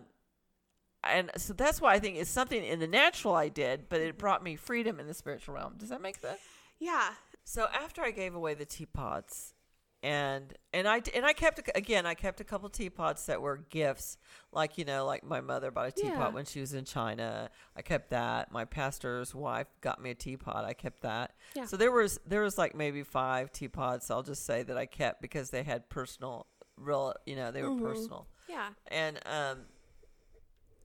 and 1.03 1.31
so 1.37 1.53
that's 1.53 1.79
why 1.81 1.93
I 1.93 1.99
think 1.99 2.17
it's 2.17 2.29
something 2.29 2.63
in 2.63 2.79
the 2.79 2.87
natural 2.87 3.33
I 3.35 3.49
did, 3.49 3.87
but 3.89 4.01
it 4.01 4.17
brought 4.17 4.43
me 4.43 4.55
freedom 4.55 4.99
in 4.99 5.07
the 5.07 5.13
spiritual 5.13 5.55
realm. 5.55 5.75
Does 5.77 5.89
that 5.89 6.01
make 6.01 6.17
sense? 6.19 6.39
Yeah. 6.79 7.09
So 7.43 7.67
after 7.73 8.01
I 8.01 8.11
gave 8.11 8.35
away 8.35 8.53
the 8.53 8.65
teapots, 8.65 9.53
and 10.01 10.53
and 10.71 10.87
I 10.87 11.01
and 11.13 11.25
I 11.25 11.33
kept 11.33 11.59
again 11.75 12.05
I 12.05 12.13
kept 12.13 12.39
a 12.39 12.45
couple 12.45 12.69
teapots 12.69 13.25
that 13.25 13.41
were 13.41 13.57
gifts, 13.69 14.17
like 14.53 14.77
you 14.77 14.85
know 14.85 15.05
like 15.05 15.25
my 15.25 15.41
mother 15.41 15.71
bought 15.71 15.87
a 15.87 15.91
teapot 15.91 16.17
Yeah. 16.17 16.29
when 16.29 16.45
she 16.45 16.61
was 16.61 16.73
in 16.73 16.85
China. 16.85 17.49
I 17.75 17.81
kept 17.81 18.11
that. 18.11 18.49
My 18.51 18.63
pastor's 18.63 19.35
wife 19.35 19.67
got 19.81 20.01
me 20.01 20.11
a 20.11 20.15
teapot. 20.15 20.63
I 20.63 20.71
kept 20.73 21.01
that. 21.01 21.33
Yeah. 21.53 21.65
So 21.65 21.75
there 21.75 21.91
was 21.91 22.17
there 22.25 22.41
was 22.43 22.57
like 22.57 22.75
maybe 22.75 23.03
five 23.03 23.51
teapots. 23.51 24.09
I'll 24.09 24.23
just 24.23 24.45
say 24.45 24.63
that 24.63 24.77
I 24.77 24.85
kept 24.85 25.21
because 25.21 25.49
they 25.49 25.63
had 25.63 25.89
personal, 25.89 26.47
real 26.77 27.13
you 27.25 27.35
know 27.35 27.51
they 27.51 27.61
were 27.63 27.69
Mhm. 27.71 27.81
personal. 27.81 28.27
Yeah. 28.47 28.69
And 28.87 29.19
um, 29.25 29.65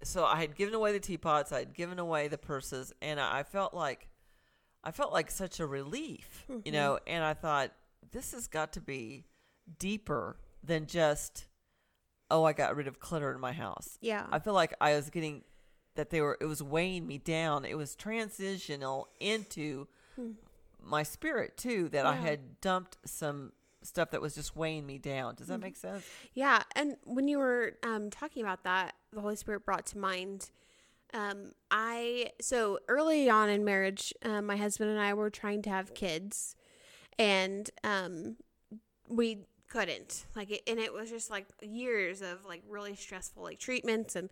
so 0.04 0.24
I 0.24 0.36
had 0.36 0.54
given 0.54 0.74
away 0.74 0.92
the 0.92 1.00
teapots, 1.00 1.52
I 1.52 1.60
had 1.60 1.74
given 1.74 1.98
away 1.98 2.28
the 2.28 2.38
purses, 2.38 2.92
and 3.02 3.18
I 3.18 3.40
I 3.40 3.42
felt 3.42 3.74
like 3.74 4.08
I 4.82 4.90
felt 4.90 5.12
like 5.12 5.30
such 5.30 5.60
a 5.60 5.66
relief, 5.66 6.44
you 6.48 6.56
mm-hmm. 6.56 6.72
know. 6.72 6.98
And 7.06 7.24
I 7.24 7.34
thought 7.34 7.72
this 8.12 8.32
has 8.32 8.46
got 8.46 8.72
to 8.74 8.80
be 8.80 9.24
deeper 9.78 10.36
than 10.62 10.86
just 10.86 11.46
oh, 12.30 12.44
I 12.44 12.52
got 12.52 12.74
rid 12.74 12.88
of 12.88 13.00
clutter 13.00 13.32
in 13.32 13.40
my 13.40 13.52
house. 13.52 13.98
Yeah. 14.00 14.26
I 14.32 14.38
feel 14.38 14.54
like 14.54 14.74
I 14.80 14.94
was 14.94 15.10
getting 15.10 15.44
that 15.94 16.10
they 16.10 16.20
were 16.20 16.36
it 16.40 16.46
was 16.46 16.62
weighing 16.62 17.06
me 17.06 17.18
down. 17.18 17.64
It 17.64 17.76
was 17.76 17.94
transitional 17.94 19.08
into 19.20 19.86
hmm. 20.16 20.32
my 20.82 21.02
spirit 21.02 21.56
too 21.56 21.88
that 21.90 22.06
I 22.06 22.16
had 22.16 22.60
dumped 22.60 22.98
some 23.04 23.52
stuff 23.84 24.10
that 24.10 24.20
was 24.20 24.34
just 24.34 24.56
weighing 24.56 24.86
me 24.86 24.98
down. 24.98 25.34
Does 25.34 25.48
that 25.48 25.60
make 25.60 25.76
sense? 25.76 26.04
Yeah, 26.32 26.62
and 26.74 26.96
when 27.04 27.28
you 27.28 27.38
were 27.38 27.74
um, 27.82 28.10
talking 28.10 28.42
about 28.42 28.64
that, 28.64 28.94
the 29.12 29.20
Holy 29.20 29.36
Spirit 29.36 29.64
brought 29.64 29.86
to 29.86 29.98
mind. 29.98 30.50
Um, 31.12 31.52
I 31.70 32.30
so 32.40 32.80
early 32.88 33.30
on 33.30 33.48
in 33.48 33.64
marriage, 33.64 34.12
um, 34.24 34.46
my 34.46 34.56
husband 34.56 34.90
and 34.90 34.98
I 34.98 35.14
were 35.14 35.30
trying 35.30 35.62
to 35.62 35.70
have 35.70 35.94
kids, 35.94 36.56
and 37.18 37.70
um, 37.84 38.36
we 39.08 39.46
couldn't. 39.68 40.26
Like, 40.34 40.50
it, 40.50 40.62
and 40.66 40.78
it 40.78 40.92
was 40.92 41.10
just 41.10 41.30
like 41.30 41.46
years 41.60 42.22
of 42.22 42.44
like 42.46 42.62
really 42.68 42.96
stressful 42.96 43.42
like 43.42 43.58
treatments 43.58 44.16
and 44.16 44.30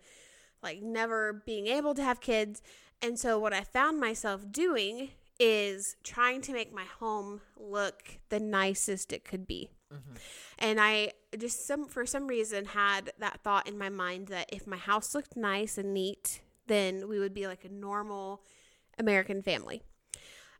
like 0.61 0.81
never 0.81 1.43
being 1.45 1.67
able 1.67 1.93
to 1.93 2.03
have 2.03 2.21
kids. 2.21 2.61
And 3.01 3.19
so 3.19 3.37
what 3.37 3.53
I 3.53 3.61
found 3.61 3.99
myself 3.99 4.49
doing 4.49 5.09
is 5.39 5.95
trying 6.03 6.41
to 6.41 6.53
make 6.53 6.73
my 6.73 6.85
home 6.99 7.41
look 7.57 8.19
the 8.29 8.39
nicest 8.39 9.11
it 9.13 9.25
could 9.25 9.47
be. 9.47 9.69
And 10.59 10.79
I 10.81 11.11
just 11.37 11.67
some 11.67 11.87
for 11.87 12.05
some 12.05 12.27
reason 12.27 12.65
had 12.65 13.11
that 13.19 13.41
thought 13.43 13.67
in 13.67 13.77
my 13.77 13.89
mind 13.89 14.27
that 14.29 14.49
if 14.51 14.65
my 14.65 14.77
house 14.77 15.13
looked 15.13 15.35
nice 15.35 15.77
and 15.77 15.93
neat, 15.93 16.41
then 16.67 17.07
we 17.07 17.19
would 17.19 17.33
be 17.33 17.47
like 17.47 17.65
a 17.65 17.69
normal 17.69 18.41
American 18.97 19.41
family. 19.41 19.83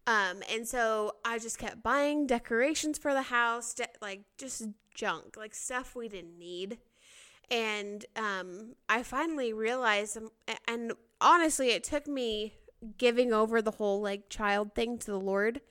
Um, 0.05 0.43
and 0.51 0.67
so 0.67 1.13
I 1.23 1.39
just 1.39 1.57
kept 1.57 1.81
buying 1.81 2.27
decorations 2.27 2.97
for 2.97 3.13
the 3.13 3.21
house, 3.21 3.73
de- 3.73 3.87
like 4.01 4.21
just 4.37 4.67
junk, 4.93 5.37
like 5.37 5.55
stuff 5.55 5.95
we 5.95 6.09
didn't 6.09 6.37
need. 6.37 6.79
And 7.49 8.05
um, 8.15 8.75
I 8.89 9.03
finally 9.03 9.53
realized, 9.53 10.17
um, 10.17 10.29
and 10.67 10.93
honestly, 11.21 11.69
it 11.69 11.83
took 11.83 12.07
me 12.07 12.53
giving 12.97 13.33
over 13.33 13.61
the 13.61 13.71
whole 13.71 14.01
like 14.01 14.29
child 14.29 14.73
thing 14.75 14.97
to 14.99 15.11
the 15.11 15.19
Lord 15.19 15.61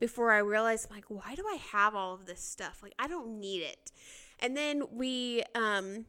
before 0.00 0.32
I 0.32 0.38
realized, 0.38 0.90
like, 0.90 1.04
why 1.08 1.34
do 1.34 1.44
I 1.46 1.58
have 1.72 1.94
all 1.94 2.14
of 2.14 2.24
this 2.24 2.40
stuff? 2.40 2.80
Like, 2.82 2.94
I 2.98 3.06
don't 3.06 3.38
need 3.38 3.62
it. 3.62 3.92
And 4.40 4.56
then 4.56 4.84
we, 4.90 5.42
um, 5.54 6.06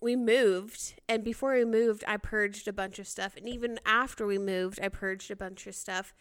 we 0.00 0.16
moved 0.16 0.94
and 1.08 1.24
before 1.24 1.54
we 1.54 1.64
moved 1.64 2.04
i 2.06 2.16
purged 2.18 2.68
a 2.68 2.72
bunch 2.74 2.98
of 2.98 3.06
stuff 3.06 3.36
and 3.38 3.48
even 3.48 3.78
after 3.86 4.26
we 4.26 4.36
moved 4.36 4.78
i 4.82 4.88
purged 4.88 5.30
a 5.30 5.36
bunch 5.36 5.66
of 5.66 5.74
stuff 5.74 6.12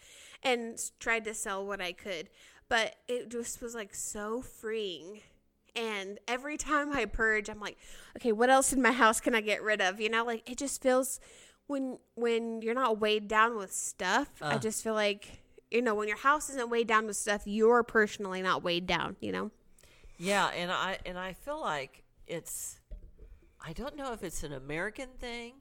and 0.41 0.79
tried 0.99 1.25
to 1.25 1.33
sell 1.33 1.65
what 1.65 1.81
i 1.81 1.91
could 1.91 2.29
but 2.69 2.95
it 3.09 3.29
just 3.29 3.61
was 3.61 3.75
like 3.75 3.93
so 3.93 4.41
freeing 4.41 5.19
and 5.75 6.17
every 6.29 6.55
time 6.69 6.93
i 6.93 7.03
purge 7.03 7.49
i'm 7.49 7.59
like 7.59 7.77
okay 8.15 8.31
what 8.31 8.49
else 8.49 8.71
in 8.71 8.81
my 8.81 8.93
house 8.93 9.19
can 9.19 9.35
i 9.35 9.41
get 9.41 9.61
rid 9.61 9.81
of 9.81 9.99
you 9.99 10.07
know 10.07 10.23
like 10.23 10.49
it 10.49 10.57
just 10.57 10.81
feels 10.81 11.19
when 11.67 11.97
when 12.15 12.61
you're 12.61 12.73
not 12.73 12.99
weighed 12.99 13.27
down 13.27 13.57
with 13.57 13.71
stuff 13.71 14.27
i 14.41 14.55
Uh. 14.55 14.59
just 14.59 14.83
feel 14.83 14.93
like 14.93 15.41
you 15.71 15.81
know 15.81 15.95
when 15.95 16.07
your 16.07 16.17
house 16.17 16.49
isn't 16.49 16.69
weighed 16.69 16.87
down 16.87 17.05
with 17.07 17.15
stuff 17.17 17.41
you're 17.45 17.83
personally 17.83 18.41
not 18.41 18.63
weighed 18.63 18.85
down 18.85 19.15
you 19.21 19.31
know 19.31 19.51
Yeah, 20.17 20.47
and 20.49 20.71
I 20.71 20.99
and 21.05 21.17
I 21.17 21.33
feel 21.33 21.59
like 21.59 22.03
it's 22.27 22.79
I 23.65 23.73
don't 23.73 23.95
know 23.95 24.13
if 24.13 24.23
it's 24.23 24.43
an 24.43 24.53
American 24.53 25.09
thing, 25.19 25.53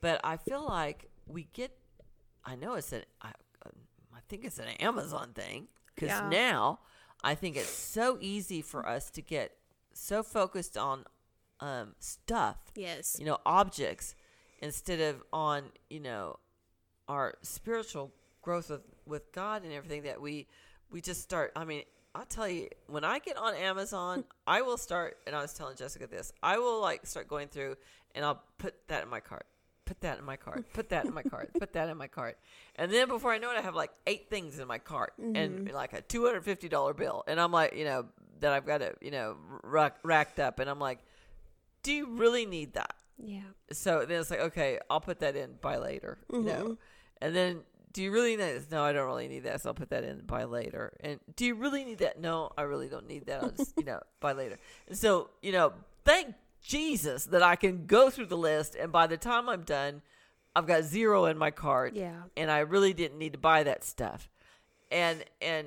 but 0.00 0.20
I 0.24 0.36
feel 0.36 0.64
like 0.64 1.08
we 1.26 1.48
get 1.52 1.70
I 2.44 2.54
know 2.56 2.74
it's 2.74 2.92
an 2.92 3.02
I, 3.22 3.30
I 4.14 4.20
think 4.28 4.44
it's 4.44 4.58
an 4.58 4.68
Amazon 4.80 5.32
thing 5.34 5.68
cuz 5.96 6.08
Yeah. 6.08 6.28
now 6.28 6.80
I 7.24 7.34
think 7.34 7.56
it's 7.56 7.70
so 7.70 8.18
easy 8.20 8.62
for 8.62 8.86
us 8.86 9.10
to 9.10 9.22
get 9.22 9.56
so 9.94 10.22
focused 10.22 10.76
on 10.76 11.06
um, 11.60 11.94
stuff, 11.98 12.58
Yes. 12.74 13.16
you 13.18 13.24
know, 13.24 13.38
objects, 13.46 14.14
instead 14.60 15.00
of 15.00 15.22
on, 15.32 15.64
you 15.90 16.00
know, 16.00 16.38
our 17.08 17.34
spiritual 17.42 18.12
growth 18.42 18.70
with, 18.70 18.82
with 19.06 19.32
God 19.32 19.64
and 19.64 19.72
everything 19.72 20.02
that 20.02 20.20
we 20.20 20.46
we 20.90 21.00
just 21.00 21.22
start. 21.22 21.52
I 21.56 21.64
mean, 21.64 21.82
I'll 22.14 22.24
tell 22.24 22.48
you, 22.48 22.68
when 22.86 23.04
I 23.04 23.18
get 23.18 23.36
on 23.36 23.54
Amazon, 23.54 24.24
I 24.46 24.62
will 24.62 24.76
start, 24.76 25.18
and 25.26 25.34
I 25.34 25.42
was 25.42 25.52
telling 25.52 25.76
Jessica 25.76 26.06
this, 26.06 26.32
I 26.42 26.58
will 26.58 26.80
like 26.80 27.06
start 27.06 27.28
going 27.28 27.48
through, 27.48 27.76
and 28.14 28.24
I'll 28.24 28.42
put 28.58 28.74
that 28.88 29.02
in 29.02 29.08
my 29.08 29.20
cart. 29.20 29.46
Put 29.84 30.00
that 30.00 30.18
in 30.18 30.24
my 30.24 30.36
cart. 30.36 30.64
Put 30.72 30.88
that 30.88 31.04
in 31.04 31.14
my 31.14 31.22
cart. 31.22 31.50
Put 31.56 31.72
that 31.74 31.88
in 31.88 31.96
my 31.96 32.08
cart. 32.08 32.36
And 32.74 32.90
then 32.90 33.06
before 33.06 33.32
I 33.32 33.38
know 33.38 33.52
it, 33.52 33.56
I 33.56 33.60
have 33.60 33.76
like 33.76 33.92
eight 34.08 34.28
things 34.28 34.58
in 34.58 34.66
my 34.66 34.78
cart 34.78 35.12
and 35.16 35.36
mm-hmm. 35.60 35.74
like 35.74 35.92
a 35.92 36.00
two 36.00 36.24
hundred 36.24 36.42
fifty 36.42 36.68
dollar 36.68 36.92
bill. 36.92 37.22
And 37.28 37.40
I'm 37.40 37.52
like, 37.52 37.76
you 37.76 37.84
know, 37.84 38.06
that 38.40 38.52
I've 38.52 38.66
got 38.66 38.82
it, 38.82 38.98
you 39.00 39.12
know, 39.12 39.36
rack, 39.62 39.98
racked 40.02 40.40
up. 40.40 40.58
And 40.58 40.68
I'm 40.68 40.80
like, 40.80 40.98
do 41.84 41.92
you 41.92 42.16
really 42.16 42.46
need 42.46 42.72
that? 42.72 42.96
Yeah. 43.22 43.40
So 43.72 44.04
then 44.06 44.20
it's 44.20 44.30
like, 44.30 44.40
okay, 44.40 44.78
I'll 44.90 45.00
put 45.00 45.20
that 45.20 45.36
in 45.36 45.54
buy 45.60 45.76
later, 45.78 46.18
you 46.32 46.42
know. 46.42 46.62
Mm-hmm. 46.62 46.72
And 47.22 47.34
then, 47.34 47.60
do 47.92 48.02
you 48.02 48.10
really 48.10 48.36
need 48.36 48.42
this? 48.42 48.70
No, 48.70 48.82
I 48.82 48.92
don't 48.92 49.06
really 49.06 49.26
need 49.28 49.44
that, 49.44 49.62
so 49.62 49.70
I'll 49.70 49.74
put 49.74 49.88
that 49.90 50.04
in 50.04 50.20
buy 50.26 50.44
later. 50.44 50.92
And 51.00 51.18
do 51.34 51.46
you 51.46 51.54
really 51.54 51.84
need 51.84 51.98
that? 51.98 52.20
No, 52.20 52.52
I 52.58 52.62
really 52.62 52.88
don't 52.88 53.08
need 53.08 53.26
that. 53.26 53.42
I'll 53.42 53.50
just, 53.50 53.72
you 53.78 53.84
know, 53.84 54.00
buy 54.20 54.32
later. 54.32 54.58
And 54.86 54.98
so, 54.98 55.30
you 55.40 55.52
know, 55.52 55.72
thank 56.04 56.34
Jesus 56.62 57.24
that 57.26 57.42
I 57.42 57.56
can 57.56 57.86
go 57.86 58.10
through 58.10 58.26
the 58.26 58.36
list, 58.36 58.74
and 58.74 58.92
by 58.92 59.06
the 59.06 59.16
time 59.16 59.48
I'm 59.48 59.62
done, 59.62 60.02
I've 60.54 60.66
got 60.66 60.84
zero 60.84 61.24
in 61.26 61.38
my 61.38 61.50
cart, 61.50 61.94
Yeah. 61.94 62.22
and 62.36 62.50
I 62.50 62.58
really 62.60 62.92
didn't 62.92 63.18
need 63.18 63.32
to 63.32 63.38
buy 63.38 63.62
that 63.62 63.84
stuff. 63.84 64.28
And 64.90 65.24
and 65.42 65.66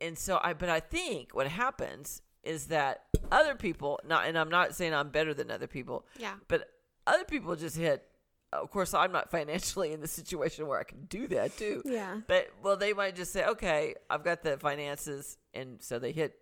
and 0.00 0.18
so 0.18 0.38
I, 0.42 0.52
but 0.52 0.68
I 0.68 0.80
think 0.80 1.34
what 1.34 1.46
happens 1.46 2.20
is 2.42 2.66
that 2.66 3.04
other 3.32 3.54
people, 3.54 3.98
not, 4.06 4.26
and 4.26 4.38
I'm 4.38 4.50
not 4.50 4.74
saying 4.74 4.92
I'm 4.92 5.08
better 5.08 5.32
than 5.32 5.50
other 5.50 5.66
people, 5.66 6.04
Yeah. 6.18 6.34
but 6.46 6.68
other 7.06 7.24
people 7.24 7.54
just 7.56 7.76
hit. 7.76 8.06
Of 8.52 8.70
course, 8.70 8.94
I'm 8.94 9.10
not 9.10 9.30
financially 9.32 9.92
in 9.92 10.00
the 10.00 10.06
situation 10.06 10.68
where 10.68 10.78
I 10.78 10.84
can 10.84 11.06
do 11.06 11.26
that 11.28 11.56
too. 11.56 11.82
Yeah. 11.86 12.20
But 12.28 12.50
well, 12.62 12.76
they 12.76 12.92
might 12.92 13.16
just 13.16 13.32
say, 13.32 13.44
"Okay, 13.44 13.94
I've 14.08 14.22
got 14.22 14.42
the 14.42 14.56
finances," 14.58 15.38
and 15.52 15.82
so 15.82 15.98
they 15.98 16.12
hit. 16.12 16.38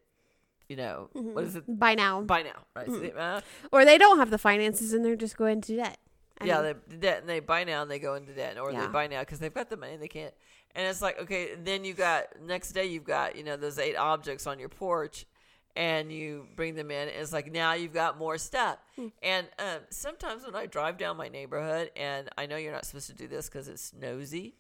You 0.68 0.76
know 0.76 1.10
what 1.12 1.44
is 1.44 1.56
it 1.56 1.64
Buy 1.78 1.94
now. 1.94 2.22
buy 2.22 2.42
now, 2.42 2.64
right? 2.74 2.86
So 2.86 2.98
they, 2.98 3.12
uh, 3.12 3.40
or 3.72 3.84
they 3.84 3.98
don't 3.98 4.18
have 4.18 4.30
the 4.30 4.38
finances 4.38 4.94
and 4.94 5.04
they're 5.04 5.16
just 5.16 5.36
going 5.36 5.60
to 5.62 5.76
debt. 5.76 5.98
I 6.40 6.46
yeah, 6.46 6.62
mean, 6.62 6.74
they 6.88 6.96
debt 6.96 7.18
and 7.20 7.28
they 7.28 7.40
buy 7.40 7.64
now 7.64 7.82
and 7.82 7.90
they 7.90 7.98
go 7.98 8.14
into 8.14 8.32
debt, 8.32 8.56
or 8.58 8.72
Yeah. 8.72 8.86
they 8.86 8.86
buy 8.92 9.06
now 9.06 9.20
because 9.20 9.38
they've 9.38 9.52
got 9.52 9.68
the 9.68 9.76
money 9.76 9.92
and 9.94 10.02
they 10.02 10.08
can't. 10.08 10.32
And 10.74 10.86
it's 10.86 11.02
like, 11.02 11.20
okay, 11.20 11.56
then 11.62 11.84
you 11.84 11.92
got 11.92 12.40
next 12.40 12.72
day 12.72 12.86
you've 12.86 13.04
got 13.04 13.36
you 13.36 13.44
know 13.44 13.56
those 13.58 13.78
eight 13.78 13.96
objects 13.96 14.46
on 14.46 14.58
your 14.58 14.70
porch, 14.70 15.26
and 15.76 16.12
you 16.12 16.46
bring 16.56 16.74
them 16.74 16.90
in. 16.90 17.08
And 17.08 17.16
it's 17.18 17.32
like 17.32 17.50
now 17.50 17.72
you've 17.74 17.94
got 17.94 18.18
more 18.18 18.36
stuff. 18.38 18.78
Hmm. 18.96 19.08
And 19.22 19.46
um, 19.58 19.78
sometimes 19.90 20.44
when 20.44 20.54
I 20.54 20.66
drive 20.66 20.98
down 20.98 21.16
my 21.16 21.28
neighborhood, 21.28 21.90
and 21.96 22.28
I 22.36 22.46
know 22.46 22.56
you're 22.56 22.72
not 22.72 22.84
supposed 22.84 23.06
to 23.08 23.14
do 23.14 23.26
this 23.28 23.48
because 23.48 23.68
it's 23.68 23.92
nosy, 23.98 24.54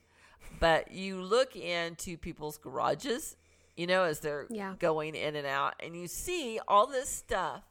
but 0.60 0.90
you 0.92 1.20
look 1.22 1.54
into 1.56 2.16
people's 2.16 2.56
garages, 2.58 3.36
you 3.76 3.86
know, 3.86 4.04
as 4.04 4.20
they're 4.20 4.46
Yeah. 4.50 4.74
going 4.78 5.14
in 5.14 5.36
and 5.36 5.46
out, 5.46 5.74
and 5.80 5.94
you 5.96 6.06
see 6.08 6.58
all 6.66 6.86
this 6.86 7.08
stuff 7.08 7.62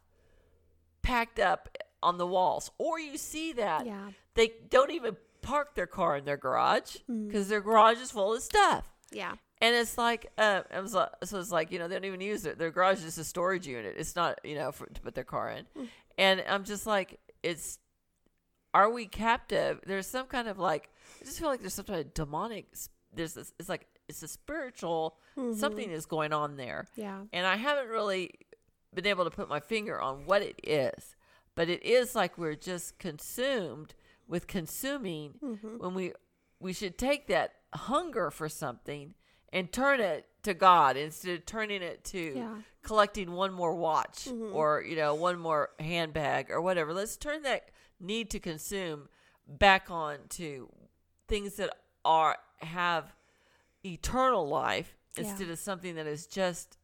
packed 1.01 1.39
up 1.39 1.77
on 2.03 2.17
the 2.17 2.27
walls, 2.27 2.71
or 2.77 3.00
you 3.00 3.17
see 3.17 3.53
that 3.53 3.86
Yeah. 3.86 4.12
they 4.36 4.53
don't 4.69 4.91
even 4.91 5.17
park 5.41 5.74
their 5.75 5.88
car 5.88 6.17
in 6.17 6.25
their 6.25 6.38
garage 6.38 6.98
Mm. 7.10 7.27
because 7.27 7.50
their 7.50 7.62
garage 7.62 8.00
is 8.00 8.12
full 8.12 8.33
of 8.36 8.41
stuff. 8.43 8.88
yeah. 9.12 9.36
And 9.62 9.75
it's 9.75 9.98
like, 9.98 10.32
uh, 10.38 10.62
it 10.75 10.82
was, 10.82 10.94
like- 10.94 11.12
so 11.24 11.39
it's 11.39 11.51
like, 11.51 11.72
you 11.72 11.80
know, 11.80 11.88
they 11.88 11.96
don't 11.96 12.06
even 12.06 12.22
use 12.22 12.46
it. 12.46 12.58
Their 12.58 12.72
garage 12.72 12.98
is 12.98 13.03
just 13.03 13.18
a 13.20 13.24
storage 13.24 13.68
unit. 13.68 13.96
It's 13.98 14.15
not, 14.15 14.39
you 14.44 14.56
know, 14.56 14.72
for, 14.72 14.88
to 14.88 15.01
put 15.01 15.13
their 15.15 15.24
car 15.24 15.50
in. 15.51 15.65
Mm. 15.77 15.88
And 16.18 16.44
I'm 16.50 16.63
just 16.63 16.88
like, 16.88 17.20
it's, 17.44 17.77
are 18.74 18.89
we 18.89 19.06
captive? 19.06 19.80
There's 19.86 20.08
some 20.08 20.25
kind 20.25 20.48
of 20.48 20.58
like, 20.58 20.89
I 21.22 21.25
just 21.25 21.39
feel 21.39 21.48
like 21.48 21.62
there's 21.62 21.74
some 21.75 21.86
kind 21.86 22.00
of 22.00 22.13
demonic, 22.13 22.65
there's 23.13 23.34
this, 23.34 23.53
it's 23.60 23.70
like, 23.70 23.86
it's 24.08 24.24
a 24.24 24.27
spiritual, 24.27 25.15
something 25.56 25.89
is 25.89 26.06
going 26.06 26.34
on 26.34 26.58
there. 26.58 26.88
Yeah. 26.96 27.22
And 27.32 27.46
I 27.46 27.56
haven't 27.56 27.88
really 27.88 28.32
been 28.94 29.06
able 29.08 29.24
to 29.24 29.30
put 29.32 29.48
my 29.48 29.60
finger 29.60 30.01
on 30.01 30.25
what 30.25 30.41
it 30.41 30.60
is, 30.63 31.15
but 31.56 31.70
it 31.70 31.84
is 31.84 32.15
like 32.15 32.38
we're 32.38 32.56
just 32.56 32.98
consumed 33.00 33.94
with 34.27 34.48
consuming 34.48 35.36
when 35.77 35.94
we 35.94 36.13
we 36.60 36.74
should 36.74 36.98
take 36.98 37.27
that 37.27 37.53
hunger 37.74 38.30
for 38.32 38.48
something 38.50 39.13
and 39.53 39.72
turn 39.72 40.00
it 40.00 40.27
to 40.43 40.53
God 40.53 40.98
instead 40.98 41.38
of 41.38 41.46
turning 41.46 41.81
it 41.81 42.03
to 42.05 42.34
Yeah. 42.36 42.55
collecting 42.84 43.31
one 43.34 43.53
more 43.53 43.75
watch 43.75 44.27
or 44.27 44.81
you 44.81 44.96
know 44.96 45.13
one 45.13 45.38
more 45.39 45.70
handbag 45.79 46.50
or 46.50 46.62
whatever. 46.62 46.93
Let's 46.93 47.17
turn 47.17 47.43
that 47.43 47.70
need 48.00 48.29
to 48.31 48.39
consume 48.39 49.10
back 49.48 49.91
on 49.91 50.17
to 50.29 50.70
things 51.27 51.55
that 51.58 51.70
are 52.03 52.38
have 52.58 53.13
eternal 53.86 54.48
life 54.48 54.96
Yeah. 55.15 55.24
instead 55.25 55.50
of 55.50 55.60
something 55.60 55.96
that 55.96 56.08
is 56.08 56.25
just 56.27 56.77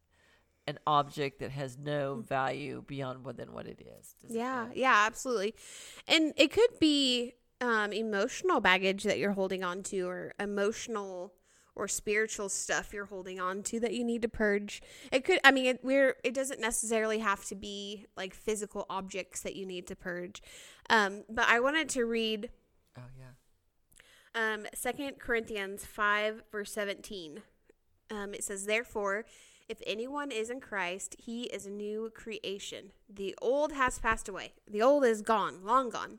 an 0.66 0.78
object 0.86 1.38
that 1.38 1.50
has 1.52 1.78
no 1.78 2.16
value 2.16 2.82
beyond 2.86 3.24
what 3.24 3.36
than 3.38 3.52
what 3.52 3.66
it 3.66 3.80
is. 3.80 4.14
Does 4.20 4.30
it- 4.30 4.36
Yeah, 4.36 4.68
yeah, 4.74 5.04
absolutely. 5.06 5.54
And 6.06 6.34
it 6.36 6.52
could 6.52 6.78
be 6.78 7.34
um, 7.60 7.92
emotional 7.92 8.60
baggage 8.60 9.02
that 9.02 9.18
you're 9.18 9.32
holding 9.32 9.64
on 9.64 9.82
to, 9.82 10.02
or 10.08 10.32
emotional 10.38 11.34
or 11.78 11.88
spiritual 11.88 12.48
stuff 12.48 12.92
you're 12.92 13.06
holding 13.06 13.40
on 13.40 13.62
to 13.62 13.80
that 13.80 13.94
you 13.94 14.04
need 14.04 14.22
to 14.22 14.28
purge. 14.28 14.82
It 15.12 15.24
could, 15.24 15.38
I 15.44 15.50
mean, 15.52 15.66
it, 15.66 15.80
we're 15.84 16.16
it 16.24 16.34
doesn't 16.34 16.60
necessarily 16.60 17.20
have 17.20 17.44
to 17.46 17.54
be 17.54 18.06
like 18.16 18.34
physical 18.34 18.84
objects 18.90 19.40
that 19.42 19.56
you 19.56 19.64
need 19.64 19.86
to 19.86 19.96
purge. 19.96 20.42
Um, 20.90 21.24
but 21.30 21.46
I 21.48 21.60
wanted 21.60 21.88
to 21.90 22.04
read 22.04 22.50
Oh 22.96 23.02
yeah. 23.16 23.32
um, 24.54 24.66
2 24.80 25.12
Corinthians 25.18 25.84
5, 25.84 26.42
verse 26.50 26.72
17. 26.72 27.42
Um, 28.10 28.34
it 28.34 28.42
says, 28.44 28.66
Therefore, 28.66 29.24
if 29.68 29.80
anyone 29.86 30.30
is 30.30 30.50
in 30.50 30.60
Christ, 30.60 31.14
he 31.18 31.42
is 31.44 31.66
a 31.66 31.70
new 31.70 32.10
creation. 32.14 32.92
The 33.08 33.34
old 33.42 33.72
has 33.72 33.98
passed 33.98 34.28
away, 34.28 34.52
the 34.70 34.82
old 34.82 35.04
is 35.04 35.22
gone, 35.22 35.64
long 35.64 35.90
gone. 35.90 36.18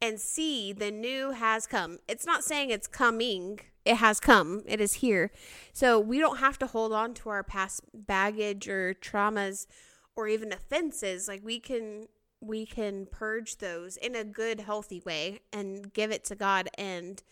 And 0.00 0.20
see, 0.20 0.72
the 0.72 0.92
new 0.92 1.32
has 1.32 1.66
come. 1.66 1.98
It's 2.06 2.24
not 2.24 2.44
saying 2.44 2.70
it's 2.70 2.86
coming, 2.86 3.58
it 3.88 3.96
has 3.96 4.20
come, 4.20 4.62
it 4.66 4.82
is 4.82 4.94
here. 4.94 5.32
So 5.72 5.98
we 5.98 6.18
don't 6.18 6.38
have 6.38 6.58
to 6.58 6.66
hold 6.66 6.92
on 6.92 7.14
to 7.14 7.30
our 7.30 7.42
past 7.42 7.80
baggage 7.94 8.68
or 8.68 8.92
traumas 8.92 9.66
or 10.14 10.28
even 10.28 10.52
offenses. 10.52 11.26
Like 11.26 11.40
we 11.42 11.58
can 11.58 12.06
we 12.40 12.66
can 12.66 13.06
purge 13.06 13.56
those 13.56 13.96
in 13.96 14.14
a 14.14 14.24
good 14.24 14.60
healthy 14.60 15.02
way 15.04 15.40
and 15.52 15.92
give 15.92 16.10
it 16.10 16.22
to 16.26 16.36
God 16.36 16.68
and 16.76 17.22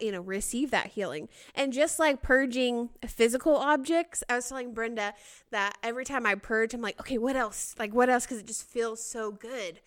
you 0.00 0.10
know 0.10 0.20
receive 0.20 0.72
that 0.72 0.88
healing. 0.88 1.28
And 1.54 1.72
just 1.72 2.00
like 2.00 2.22
purging 2.22 2.90
physical 3.06 3.54
objects 3.54 4.24
i 4.28 4.34
was 4.34 4.48
telling 4.48 4.74
brenda 4.74 5.14
that 5.52 5.78
every 5.82 6.04
time 6.04 6.26
i 6.26 6.34
purge 6.34 6.74
i'm 6.74 6.82
like 6.82 6.98
okay 6.98 7.18
what 7.18 7.36
else? 7.36 7.76
Like 7.78 7.94
what 7.94 8.10
else? 8.10 8.24
Because 8.24 8.38
it 8.38 8.46
just 8.46 8.68
feels 8.68 9.00
so 9.00 9.30
good 9.30 9.80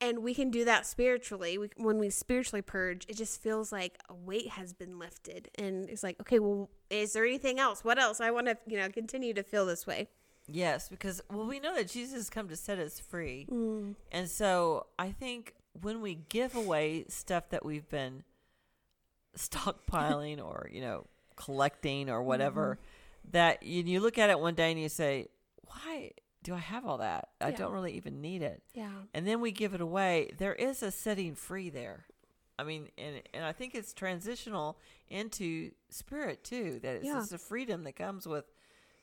and 0.00 0.22
we 0.22 0.34
can 0.34 0.50
do 0.50 0.64
that 0.64 0.86
spiritually. 0.86 1.58
We, 1.58 1.70
when 1.76 1.98
we 1.98 2.10
spiritually 2.10 2.62
purge 2.62 3.06
it 3.08 3.16
just 3.16 3.42
feels 3.42 3.72
like 3.72 3.98
a 4.08 4.14
weight 4.14 4.50
has 4.50 4.72
been 4.72 4.98
lifted. 4.98 5.50
And 5.56 5.88
it's 5.88 6.02
like 6.02 6.20
okay 6.20 6.38
well 6.38 6.70
is 6.90 7.12
there 7.12 7.24
anything 7.24 7.58
else? 7.58 7.84
What 7.84 7.98
else? 7.98 8.20
I 8.20 8.30
want 8.30 8.46
to 8.46 8.56
you 8.66 8.78
know 8.78 8.88
continue 8.88 9.34
to 9.34 9.42
feel 9.42 9.66
this 9.66 9.86
way. 9.86 10.08
Yes, 10.48 10.88
because 10.88 11.20
well, 11.30 11.46
we 11.46 11.58
know 11.58 11.74
that 11.74 11.88
Jesus 11.88 12.14
has 12.14 12.30
come 12.30 12.48
to 12.48 12.56
set 12.56 12.78
us 12.78 13.00
free, 13.00 13.48
mm. 13.50 13.96
and 14.12 14.28
so 14.28 14.86
I 14.96 15.10
think 15.10 15.54
when 15.82 16.00
we 16.00 16.20
give 16.28 16.54
away 16.54 17.04
stuff 17.08 17.48
that 17.50 17.64
we've 17.64 17.88
been 17.88 18.22
stockpiling 19.36 20.42
or 20.42 20.68
you 20.72 20.80
know 20.80 21.06
collecting 21.34 22.08
or 22.08 22.22
whatever, 22.22 22.78
mm-hmm. 22.78 23.30
that 23.32 23.64
you, 23.64 23.82
you 23.82 24.00
look 24.00 24.18
at 24.18 24.30
it 24.30 24.38
one 24.38 24.54
day 24.54 24.70
and 24.70 24.80
you 24.80 24.88
say, 24.88 25.26
"Why 25.62 26.12
do 26.46 26.54
I 26.54 26.58
have 26.58 26.86
all 26.86 26.98
that? 26.98 27.28
I 27.40 27.50
don't 27.50 27.72
really 27.72 27.94
even 27.94 28.20
need 28.20 28.42
it." 28.42 28.62
yeah 28.72 28.90
and 29.12 29.26
then 29.26 29.40
we 29.40 29.50
give 29.50 29.74
it 29.74 29.80
away, 29.80 30.30
there 30.38 30.54
is 30.54 30.82
a 30.82 30.90
setting 30.90 31.34
free 31.34 31.70
there. 31.70 32.06
I 32.58 32.64
mean, 32.64 32.88
and 32.96 33.20
and 33.34 33.44
I 33.44 33.52
think 33.52 33.74
it's 33.74 33.92
transitional 33.92 34.78
into 35.08 35.72
spirit 35.90 36.42
too. 36.44 36.78
That 36.82 36.96
it's 36.96 37.04
Yeah. 37.06 37.14
just 37.20 37.32
a 37.32 37.38
freedom 37.38 37.84
that 37.84 37.96
comes 37.96 38.26
with 38.26 38.44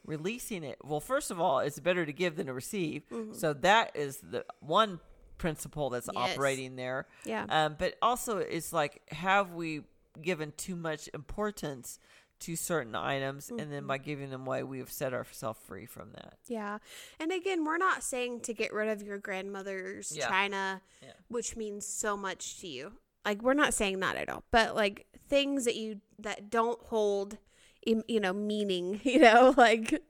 releasing 0.05 0.63
it. 0.63 0.77
Well, 0.83 0.99
first 0.99 1.31
of 1.31 1.39
all, 1.39 1.59
it's 1.59 1.79
better 1.79 2.05
to 2.05 2.13
give 2.13 2.35
than 2.35 2.47
to 2.47 2.53
receive. 2.53 3.03
So 3.33 3.53
that 3.53 3.95
is 3.95 4.17
the 4.17 4.45
one 4.59 4.99
principle 5.37 5.89
that's 5.89 6.07
Mm-hmm. 6.07 6.17
Yes. 6.25 6.33
operating 6.37 6.75
there. 6.75 7.07
Yeah. 7.25 7.45
Um, 7.49 7.75
but 7.77 7.95
also, 8.01 8.37
it's 8.39 8.73
like, 8.73 9.01
have 9.11 9.51
we 9.51 9.83
given 10.21 10.51
too 10.57 10.75
much 10.75 11.09
importance 11.13 11.99
to 12.43 12.55
certain 12.55 12.95
items, 12.95 13.49
and 13.49 13.71
then 13.71 13.85
by 13.87 13.97
giving 13.97 14.29
them 14.29 14.45
away, 14.47 14.63
we 14.63 14.79
have 14.79 14.91
set 14.91 15.13
ourselves 15.13 15.59
free 15.65 15.85
from 15.85 16.11
that. 16.13 16.37
Yeah. 16.47 16.77
And 17.19 17.31
again, 17.31 17.63
we're 17.65 17.77
not 17.77 18.03
saying 18.03 18.41
to 18.41 18.53
get 18.53 18.73
rid 18.73 18.89
of 18.89 19.01
your 19.03 19.17
grandmother's 19.17 20.15
Yeah. 20.15 20.27
china, 20.27 20.81
Yeah. 21.01 21.13
which 21.27 21.55
means 21.55 21.85
so 21.85 22.15
much 22.17 22.59
to 22.61 22.67
you. 22.67 22.93
Like 23.25 23.41
we're 23.41 23.53
not 23.53 23.73
saying 23.73 23.99
that 24.01 24.15
at 24.17 24.29
all. 24.29 24.43
But 24.51 24.75
like 24.75 25.07
things 25.29 25.65
that 25.65 25.75
you 25.75 26.01
that 26.19 26.49
don't 26.49 26.79
hold 26.85 27.37
you 27.85 28.19
know 28.19 28.31
meaning, 28.33 29.01
you 29.03 29.19
know, 29.19 29.53
like 29.57 30.01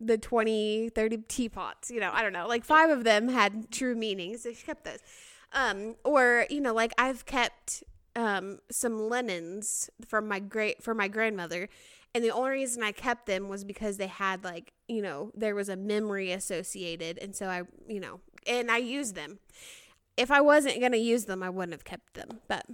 the 0.00 0.18
20, 0.18 0.90
30 0.90 1.18
teapots. 1.28 1.90
You 1.90 2.00
know, 2.00 2.10
I 2.12 2.22
don't 2.22 2.32
know. 2.32 2.46
Like 2.46 2.64
five 2.64 2.90
of 2.90 3.04
them 3.04 3.28
had 3.28 3.70
true 3.70 3.94
meanings. 3.94 4.42
So 4.42 4.52
she 4.52 4.64
kept 4.64 4.84
those. 4.84 4.98
Um, 5.52 5.94
or 6.04 6.46
you 6.50 6.60
know, 6.60 6.74
like 6.74 6.92
I've 6.98 7.24
kept 7.26 7.84
um 8.16 8.58
some 8.70 8.98
linens 9.08 9.90
from 10.06 10.28
my 10.28 10.38
great 10.38 10.82
for 10.82 10.94
my 10.94 11.08
grandmother, 11.08 11.68
and 12.14 12.22
the 12.24 12.30
only 12.30 12.50
reason 12.50 12.82
I 12.82 12.92
kept 12.92 13.26
them 13.26 13.48
was 13.48 13.64
because 13.64 13.96
they 13.96 14.06
had 14.06 14.44
like 14.44 14.72
you 14.88 15.02
know 15.02 15.30
there 15.34 15.54
was 15.54 15.68
a 15.68 15.76
memory 15.76 16.32
associated, 16.32 17.18
and 17.18 17.34
so 17.34 17.46
I 17.46 17.62
you 17.88 18.00
know 18.00 18.20
and 18.46 18.70
I 18.70 18.78
used 18.78 19.14
them. 19.14 19.38
If 20.16 20.30
I 20.30 20.40
wasn't 20.40 20.80
gonna 20.80 20.96
use 20.98 21.24
them, 21.24 21.42
I 21.42 21.50
wouldn't 21.50 21.72
have 21.72 21.84
kept 21.84 22.14
them, 22.14 22.40
but 22.46 22.66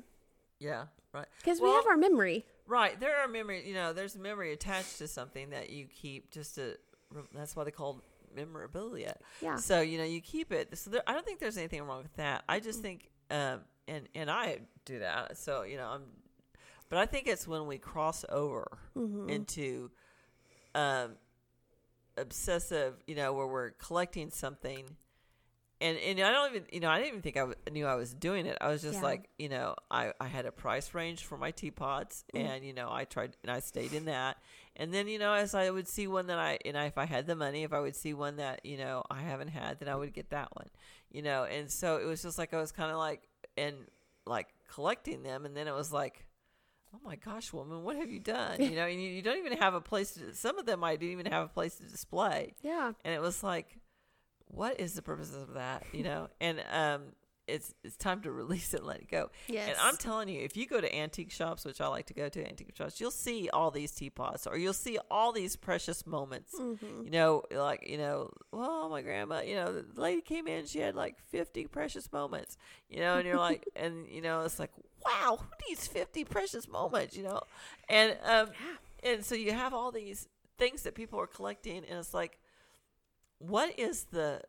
Yeah, 0.59 0.87
right. 1.14 1.26
because 1.38 1.61
we 1.61 1.70
have 1.70 1.87
our 1.87 1.97
memory. 1.97 2.44
Right. 2.66 3.00
There 3.00 3.16
are 3.18 3.26
memory, 3.26 3.66
you 3.66 3.75
know, 3.75 3.92
there's 3.92 4.14
a 4.14 4.20
memory 4.20 4.52
attached 4.52 4.99
to 4.99 5.09
something 5.09 5.50
that 5.50 5.70
you 5.70 5.87
keep 5.87 6.30
just 6.30 6.54
to, 6.54 6.76
that's 7.35 7.56
why 7.56 7.64
they 7.64 7.73
call 7.73 8.00
memorabilia. 8.32 9.16
Yeah. 9.42 9.56
So, 9.56 9.80
you 9.80 9.99
know, 9.99 10.04
you 10.04 10.20
keep 10.20 10.52
it. 10.52 10.78
So 10.78 10.90
there, 10.90 11.02
I 11.06 11.12
don't 11.12 11.25
think 11.26 11.40
there's 11.40 11.56
anything 11.56 11.82
wrong 11.82 12.02
with 12.02 12.14
that. 12.14 12.44
I 12.49 12.61
just 12.61 12.80
think, 12.80 13.11
um, 13.30 13.60
and, 13.88 14.08
and 14.14 14.30
I 14.30 14.58
do 14.84 14.99
that. 15.00 15.37
So, 15.38 15.62
you 15.62 15.76
know, 15.76 15.88
I'm, 15.88 16.02
but 16.88 16.99
I 16.99 17.06
think 17.06 17.26
it's 17.26 17.46
when 17.46 17.66
we 17.66 17.78
cross 17.78 18.25
over 18.28 18.66
Mm-hmm. 18.96 19.28
into, 19.30 19.90
um, 20.75 21.12
obsessive, 22.16 22.94
you 23.06 23.14
know, 23.14 23.32
where 23.32 23.46
we're 23.46 23.70
collecting 23.70 24.30
something. 24.30 24.84
And, 25.80 25.96
and 25.99 26.20
I 26.20 26.30
don't 26.30 26.50
even, 26.50 26.66
you 26.70 26.80
know, 26.80 26.90
I 26.90 26.96
didn't 26.99 27.08
even 27.08 27.22
think 27.22 27.37
I 27.37 27.40
w- 27.40 27.56
knew 27.70 27.87
I 27.87 27.94
was 27.94 28.12
doing 28.12 28.44
it. 28.46 28.58
I 28.60 28.68
was 28.68 28.82
just 28.82 28.96
Yeah. 28.96 29.02
like, 29.02 29.30
you 29.38 29.49
know, 29.49 29.75
I, 29.90 30.12
I 30.20 30.26
had 30.26 30.44
a 30.44 30.52
price 30.52 30.92
range 30.92 31.25
for 31.25 31.38
my 31.38 31.50
teapots 31.52 32.25
mm-hmm. 32.34 32.46
and, 32.46 32.64
you 32.64 32.75
know, 32.75 32.88
I 32.92 33.04
tried 33.04 33.37
and 33.42 33.50
I 33.50 33.60
stayed 33.60 33.94
in 33.94 34.04
that. 34.04 34.37
And 34.76 34.92
then, 34.92 35.08
you 35.08 35.18
know, 35.18 35.32
as 35.32 35.54
I 35.54 35.70
would 35.70 35.88
see 35.88 36.06
one 36.06 36.26
that 36.26 36.38
I, 36.38 36.58
and 36.64 36.76
if 36.76 36.99
I 36.99 37.06
had 37.06 37.26
the 37.26 37.34
money, 37.34 37.62
if 37.62 37.72
I 37.72 37.80
would 37.80 37.96
see 37.96 38.12
one 38.12 38.37
that, 38.37 38.64
you 38.64 38.76
know, 38.76 39.02
I 39.10 39.20
haven't 39.22 39.49
had, 39.49 39.78
then 39.80 39.88
I 39.88 39.96
would 39.96 40.12
get 40.12 40.30
that 40.30 40.54
one, 40.54 40.68
you 41.10 41.22
know. 41.22 41.44
And 41.44 41.70
so 41.70 41.96
it 41.96 42.04
was 42.04 42.20
just 42.22 42.37
like, 42.38 42.52
I 42.52 42.60
was 42.60 42.72
kind 42.72 42.90
of 42.90 42.99
like, 42.99 43.28
and 43.56 43.76
like 44.26 44.49
collecting 44.68 45.22
them. 45.22 45.46
And 45.46 45.56
then 45.56 45.66
it 45.66 45.75
was 45.75 45.92
like, 45.92 46.26
oh 46.94 46.99
my 47.04 47.16
gosh, 47.16 47.52
woman, 47.52 47.84
what 47.84 47.96
have 47.96 48.10
you 48.10 48.20
done? 48.20 48.60
You 48.60 48.76
know, 48.76 48.87
and 48.87 49.00
you, 49.02 49.08
you 49.08 49.22
don't 49.22 49.38
even 49.38 49.56
have 49.58 49.75
a 49.75 49.80
place 49.80 50.12
to, 50.12 50.34
some 50.34 50.58
of 50.58 50.66
them 50.66 50.84
I 50.84 50.96
didn't 50.96 51.12
even 51.12 51.26
have 51.26 51.44
a 51.44 51.49
place 51.49 51.76
to 51.76 51.84
display 51.84 52.54
Yeah. 52.62 52.92
and 53.04 53.14
it 53.14 53.20
was 53.20 53.42
like 53.42 53.78
what 54.52 54.80
is 54.80 54.95
the 54.95 55.02
purpose 55.02 55.35
of 55.35 55.54
that? 55.54 55.85
You 55.92 56.04
know 56.04 56.28
and 56.40 56.62
um 56.73 57.02
it's 57.49 57.75
it's 57.83 57.97
time 57.97 58.21
to 58.23 58.30
release 58.42 58.73
it 58.75 58.78
and 58.78 58.87
let 58.87 59.00
it 59.00 59.11
go. 59.11 59.30
Yes. 59.49 59.69
and 59.71 59.78
i'm 59.80 59.97
telling 59.97 60.28
you 60.28 60.40
if 60.42 60.57
you 60.57 60.66
go 60.66 60.80
to 60.80 60.95
antique 60.97 61.30
shops 61.30 61.64
which 61.64 61.80
i 61.80 61.88
like 61.88 62.07
to 62.07 62.14
go 62.14 62.28
to 62.28 62.47
antique 62.47 62.76
shops 62.76 63.00
you'll 63.00 63.11
see 63.11 63.49
all 63.52 63.71
these 63.71 63.90
teapots 63.90 64.47
or 64.47 64.57
you'll 64.57 64.73
see 64.73 64.99
all 65.11 65.33
these 65.33 65.57
precious 65.57 66.07
moments. 66.07 66.54
Mm-hmm. 66.59 67.04
you 67.04 67.11
know 67.11 67.42
like 67.50 67.88
you 67.88 67.99
know 67.99 68.30
well 68.52 68.88
my 68.88 69.02
grandma 69.02 69.40
you 69.40 69.57
know 69.57 69.73
the 69.73 70.00
lady 70.00 70.21
came 70.21 70.47
in 70.47 70.66
she 70.66 70.78
had 70.78 70.95
like 70.95 71.19
50 71.30 71.66
precious 71.66 72.12
moments 72.12 72.57
you 72.88 73.00
know 73.00 73.16
and 73.16 73.26
you're 73.26 73.37
like 73.38 73.66
and 73.76 74.07
you 74.09 74.21
know 74.21 74.42
it's 74.42 74.59
like 74.59 74.71
wow 75.04 75.38
who 75.40 75.47
needs 75.69 75.87
50 75.87 76.25
precious 76.25 76.69
moments 76.69 77.16
you 77.16 77.25
know? 77.25 77.40
And 77.88 78.16
um 78.25 78.49
and 79.02 79.25
so 79.25 79.35
you 79.35 79.52
have 79.52 79.73
all 79.75 79.90
these 79.90 80.28
things 80.59 80.83
that 80.83 80.95
people 80.95 81.19
are 81.19 81.26
collecting 81.26 81.78
and 81.88 81.99
it's 81.99 82.12
like 82.14 82.38
what 83.40 83.76
is 83.78 84.04
the 84.04 84.40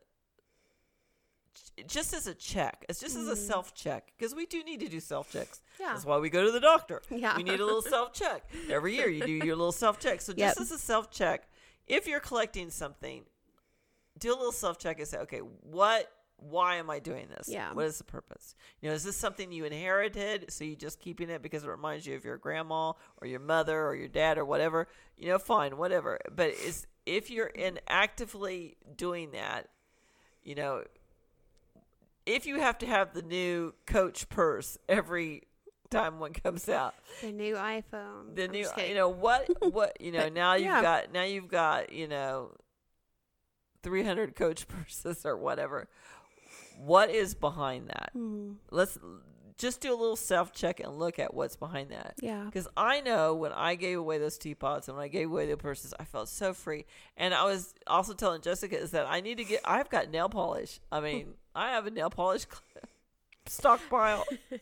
just 1.87 2.13
as 2.13 2.27
a 2.27 2.33
check 2.33 2.85
it's 2.89 2.99
just 2.99 3.15
as 3.15 3.27
a 3.27 3.31
mm-hmm. 3.31 3.39
self 3.39 3.73
check 3.73 4.11
because 4.17 4.35
we 4.35 4.45
do 4.45 4.63
need 4.63 4.79
to 4.79 4.87
do 4.87 4.99
self 4.99 5.31
checks. 5.31 5.61
Yeah. 5.79 5.93
that's 5.93 6.05
why 6.05 6.17
we 6.17 6.29
go 6.29 6.43
to 6.45 6.51
the 6.51 6.59
doctor 6.59 7.01
Yeah. 7.09 7.35
we 7.37 7.43
need 7.43 7.59
a 7.59 7.65
little 7.65 7.81
self 7.81 8.13
check 8.13 8.43
every 8.69 8.95
year 8.95 9.09
you 9.09 9.25
do 9.25 9.31
your 9.31 9.55
little 9.55 9.71
self 9.71 9.99
check 9.99 10.21
so 10.21 10.33
just 10.33 10.57
Yep. 10.57 10.61
as 10.61 10.71
a 10.71 10.77
self 10.77 11.09
check 11.09 11.47
if 11.87 12.07
you're 12.07 12.19
collecting 12.19 12.69
something 12.69 13.23
do 14.19 14.29
a 14.29 14.35
little 14.35 14.51
self 14.51 14.77
check 14.77 14.99
and 14.99 15.07
say 15.07 15.17
okay 15.19 15.39
what 15.39 16.11
why 16.37 16.75
am 16.75 16.89
i 16.89 16.99
doing 16.99 17.27
this 17.35 17.47
Yeah. 17.47 17.71
what 17.73 17.85
is 17.85 17.97
the 17.97 18.03
purpose 18.03 18.55
you 18.81 18.89
know 18.89 18.95
is 18.95 19.03
this 19.03 19.15
something 19.15 19.51
you 19.51 19.63
inherited 19.65 20.51
so 20.51 20.63
you're 20.63 20.75
just 20.75 20.99
keeping 20.99 21.29
it 21.29 21.41
because 21.41 21.63
it 21.63 21.69
reminds 21.69 22.05
you 22.05 22.15
of 22.15 22.25
your 22.25 22.37
grandma 22.37 22.93
or 23.21 23.27
your 23.27 23.39
mother 23.39 23.85
or 23.85 23.95
your 23.95 24.07
dad 24.09 24.37
or 24.37 24.45
whatever 24.45 24.87
you 25.17 25.29
know 25.29 25.39
fine 25.39 25.77
whatever 25.77 26.19
but 26.35 26.49
is 26.49 26.85
if 27.05 27.29
you're 27.31 27.47
in 27.47 27.79
actively 27.87 28.77
doing 28.95 29.31
that 29.31 29.67
you 30.43 30.55
know 30.55 30.83
if 32.25 32.45
you 32.45 32.59
have 32.59 32.77
to 32.77 32.85
have 32.85 33.13
the 33.13 33.21
new 33.23 33.73
coach 33.85 34.29
purse 34.29 34.77
every 34.87 35.43
time 35.89 36.19
one 36.19 36.31
comes 36.31 36.69
out. 36.69 36.93
The 37.21 37.31
new 37.33 37.55
iPhone. 37.55 38.35
the 38.35 38.45
I'm 38.45 38.51
new 38.51 38.65
you 38.87 38.95
know 38.95 39.09
what 39.09 39.49
what 39.73 39.99
you 39.99 40.11
know 40.11 40.29
now 40.43 40.53
you've 40.53 40.65
Yeah. 40.65 40.81
got 40.81 41.11
now 41.11 41.23
you've 41.23 41.49
got 41.49 41.91
you 41.91 42.07
know 42.07 42.51
300 43.83 44.35
coach 44.35 44.67
purses 44.69 45.25
or 45.25 45.35
whatever. 45.35 45.89
What 46.77 47.09
is 47.09 47.33
behind 47.35 47.87
that? 47.89 48.11
Mm, 48.15 48.55
let's 48.69 48.97
just 49.61 49.79
do 49.79 49.93
a 49.93 49.95
little 49.95 50.15
self 50.15 50.51
check 50.51 50.79
and 50.79 50.97
look 50.97 51.19
at 51.19 51.35
what's 51.35 51.55
behind 51.55 51.91
that 51.91 52.15
yeah. 52.19 52.43
because 52.45 52.67
I 52.75 52.99
know 53.01 53.35
when 53.35 53.51
I 53.51 53.75
gave 53.75 53.99
away 53.99 54.17
those 54.17 54.39
teapots 54.39 54.87
and 54.87 54.97
when 54.97 55.03
I 55.03 55.07
gave 55.07 55.29
away 55.29 55.45
the 55.45 55.55
purses, 55.55 55.93
I 55.99 56.03
felt 56.03 56.29
so 56.29 56.53
free. 56.53 56.85
And 57.15 57.33
I 57.33 57.45
was 57.45 57.75
also 57.85 58.13
telling 58.13 58.41
Jessica 58.41 58.75
is 58.75 58.91
that 58.91 59.05
I 59.07 59.21
need 59.21 59.37
to 59.37 59.43
get. 59.43 59.61
I've 59.63 59.89
got 59.89 60.09
nail 60.09 60.29
polish. 60.29 60.79
I 60.91 60.99
mean, 61.07 61.35
I 61.53 61.69
have 61.71 61.85
a 61.85 61.91
nail 61.91 62.09
polish 62.09 62.45
stockpile. 63.45 64.25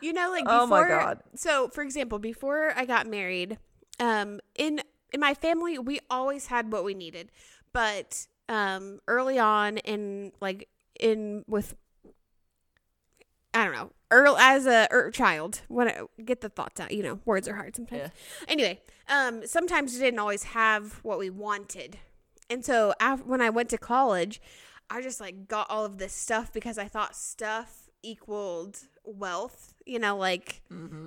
You 0.00 0.12
know, 0.12 0.30
like 0.30 0.44
before. 0.44 0.60
Oh 0.60 0.66
my 0.66 0.86
God. 0.86 1.20
So, 1.34 1.68
for 1.68 1.82
example, 1.82 2.20
before 2.20 2.72
I 2.76 2.84
got 2.84 3.08
married, 3.08 3.58
um, 3.98 4.38
in 4.54 4.80
in 5.12 5.18
my 5.18 5.34
family, 5.34 5.76
we 5.76 5.98
always 6.08 6.46
had 6.46 6.70
what 6.70 6.84
we 6.84 6.94
needed, 6.94 7.32
but 7.72 8.26
um, 8.48 9.00
early 9.08 9.40
on, 9.40 9.78
in 9.78 10.30
like 10.40 10.68
in 11.00 11.44
with, 11.48 11.74
I 13.54 13.64
don't 13.64 13.74
know, 13.74 13.90
earl 14.10 14.36
as 14.36 14.66
a 14.66 14.88
er, 14.92 15.10
child, 15.10 15.62
when 15.68 15.88
I 15.88 16.02
get 16.24 16.40
the 16.40 16.48
thoughts 16.48 16.80
out, 16.80 16.90
you 16.92 17.02
know, 17.02 17.20
words 17.24 17.46
are 17.48 17.54
hard 17.54 17.76
sometimes. 17.76 18.02
Yeah. 18.02 18.08
Anyway, 18.48 18.80
um, 19.08 19.46
sometimes 19.46 19.94
we 19.94 20.00
didn't 20.00 20.18
always 20.18 20.42
have 20.42 20.94
what 21.04 21.18
we 21.18 21.30
wanted, 21.30 21.98
and 22.50 22.64
so 22.64 22.92
af- 23.00 23.24
when 23.24 23.40
I 23.40 23.50
went 23.50 23.70
to 23.70 23.78
college, 23.78 24.40
I 24.90 25.00
just 25.02 25.20
like 25.20 25.48
got 25.48 25.70
all 25.70 25.84
of 25.84 25.98
this 25.98 26.12
stuff 26.12 26.52
because 26.52 26.78
I 26.78 26.88
thought 26.88 27.16
stuff 27.16 27.88
equaled 28.02 28.80
wealth, 29.04 29.74
you 29.86 29.98
know, 29.98 30.16
like 30.16 30.62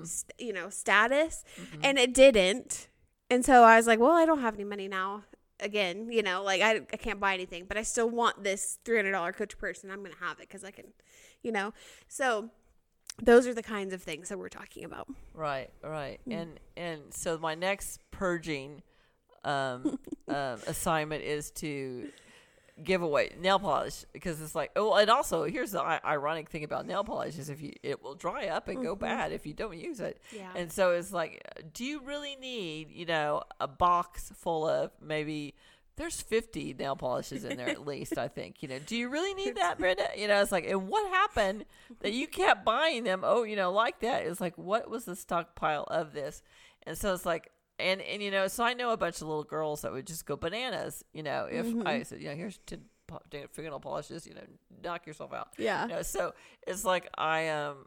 st- 0.06 0.34
you 0.40 0.54
know, 0.54 0.70
status, 0.70 1.44
and 1.84 1.98
it 2.00 2.14
didn't. 2.14 2.88
And 3.30 3.44
so 3.46 3.64
I 3.64 3.76
was 3.76 3.88
like, 3.88 4.00
well, 4.00 4.12
I 4.14 4.26
don't 4.26 4.40
have 4.40 4.56
any 4.56 4.64
money 4.64 4.88
now. 4.88 5.24
Again, 5.60 6.12
you 6.12 6.22
know, 6.22 6.44
like 6.44 6.62
I, 6.62 6.82
I 6.94 6.98
can't 6.98 7.20
buy 7.20 7.34
anything, 7.34 7.66
but 7.68 7.78
I 7.78 7.84
still 7.84 8.10
want 8.10 8.44
this 8.44 8.80
three 8.86 8.98
hundred 8.98 9.12
dollar 9.12 9.34
Coach 9.34 9.58
purse, 9.58 9.84
and 9.84 9.92
I'm 9.92 10.04
gonna 10.04 10.16
have 10.20 10.40
it 10.40 10.48
because 10.48 10.64
I 10.64 10.72
can, 10.72 10.86
you 11.42 11.52
know. 11.52 11.74
So 12.08 12.50
those 13.22 13.48
are 13.48 13.54
the 13.54 13.64
kinds 13.64 13.94
of 13.94 14.02
things 14.04 14.30
that 14.30 14.38
we're 14.38 14.50
talking 14.50 14.84
about. 14.84 15.08
Right, 15.34 15.70
right. 15.84 16.20
And 16.30 16.60
and 16.76 17.02
so 17.14 17.38
my 17.38 17.56
next 17.56 18.00
purging 18.12 18.84
um, 19.44 19.98
um, 20.28 20.60
assignment 20.68 21.24
is 21.24 21.52
to 21.52 22.10
give 22.84 23.02
away 23.02 23.32
nail 23.40 23.58
polish 23.58 24.06
because 24.14 24.42
it's 24.42 24.54
like 24.54 24.72
oh 24.76 24.94
and 24.94 25.10
also 25.10 25.46
here's 25.46 25.72
the 25.72 25.82
I- 25.82 26.00
ironic 26.06 26.50
thing 26.50 26.64
about 26.64 26.86
nail 26.86 27.04
polish 27.04 27.38
is 27.38 27.50
if 27.50 27.62
you 27.62 27.74
it 27.82 28.04
will 28.04 28.14
dry 28.14 28.48
up 28.48 28.68
and 28.68 28.84
go 28.84 28.96
mm-hmm. 28.96 29.06
bad 29.06 29.32
if 29.32 29.46
you 29.46 29.54
don't 29.54 29.78
use 29.78 30.00
it. 30.00 30.22
Yeah. 30.32 30.50
and 30.56 30.72
so 30.72 30.92
it's 30.92 31.12
like 31.12 31.44
do 31.74 31.84
you 31.84 32.02
really 32.02 32.36
need 32.36 32.92
you 32.92 33.06
know 33.06 33.44
a 33.60 33.68
box 33.68 34.32
full 34.36 34.68
of 34.68 34.92
maybe 35.02 35.56
there's 35.96 36.22
50 36.22 36.76
nail 36.78 36.96
polishes 36.96 37.44
in 37.44 37.58
there 37.58 37.70
at 37.70 37.86
least 37.88 38.18
i 38.18 38.28
think 38.28 38.62
you 38.62 38.70
know. 38.70 38.80
Do 38.80 38.96
you 38.96 39.10
really 39.10 39.34
need 39.34 39.56
that 39.56 39.80
brenda? 39.80 40.08
You 40.16 40.28
know 40.28 40.42
it's 40.42 40.52
like 40.52 40.68
and 40.68 40.88
what 40.88 41.10
happened 41.10 41.66
that 42.02 42.14
you 42.14 42.28
kept 42.28 42.64
buying 42.64 43.04
them? 43.04 43.22
Oh 43.24 43.44
you 43.44 43.56
know 43.56 43.72
like 43.72 44.00
that. 44.02 44.26
It's 44.26 44.40
like 44.40 44.58
what 44.58 44.90
was 44.90 45.06
the 45.06 45.16
stockpile 45.16 45.86
of 45.86 46.14
this? 46.14 46.44
And 46.84 46.98
so 46.98 47.14
it's 47.14 47.26
like 47.26 47.52
and 47.80 48.02
and 48.02 48.22
you 48.22 48.32
know 48.32 48.48
so 48.48 48.64
i 48.64 48.74
know 48.74 48.92
a 48.92 48.98
bunch 48.98 49.16
of 49.22 49.28
little 49.28 49.44
girls 49.44 49.82
that 49.82 49.92
would 49.92 50.08
just 50.08 50.26
go 50.26 50.36
bananas 50.36 51.04
you 51.14 51.22
know 51.24 51.48
if 51.50 51.66
i 51.86 52.04
said 52.04 52.22
you 52.22 52.28
know 52.30 52.36
here's 52.36 52.58
10 52.66 52.82
po- 53.08 53.22
10 53.30 53.48
fingernail 53.52 53.80
polishes 53.80 54.26
you 54.28 54.34
know 54.34 54.42
knock 54.84 55.06
yourself 55.06 55.34
out 55.34 55.50
Yeah. 55.58 55.84
you 55.84 55.90
know, 55.94 56.02
so 56.02 56.34
it's 56.66 56.84
like 56.86 57.08
i 57.18 57.50
um 57.50 57.86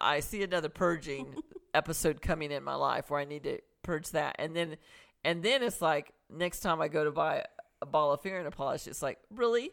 i 0.00 0.20
see 0.20 0.42
another 0.42 0.68
purging 0.68 1.34
episode 1.74 2.22
coming 2.22 2.52
in 2.52 2.62
my 2.62 2.74
life 2.76 3.10
where 3.10 3.20
i 3.20 3.24
need 3.24 3.42
to 3.44 3.58
purge 3.82 4.10
that 4.10 4.36
and 4.38 4.54
then 4.54 4.76
and 5.24 5.42
then 5.42 5.62
it's 5.62 5.82
like 5.82 6.12
next 6.30 6.60
time 6.60 6.80
i 6.80 6.88
go 6.88 7.04
to 7.04 7.10
buy 7.10 7.44
a 7.82 7.86
ball 7.86 8.12
of 8.12 8.20
fingernail 8.20 8.50
polish 8.50 8.86
it's 8.86 9.02
like 9.02 9.18
really 9.34 9.70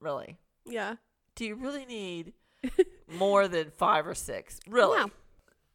really 0.00 0.36
Yeah. 0.66 0.96
do 1.34 1.44
you 1.46 1.54
really 1.54 1.84
need 1.86 2.34
more 3.08 3.48
than 3.48 3.70
five 3.70 4.06
or 4.06 4.14
six 4.14 4.60
really. 4.68 5.10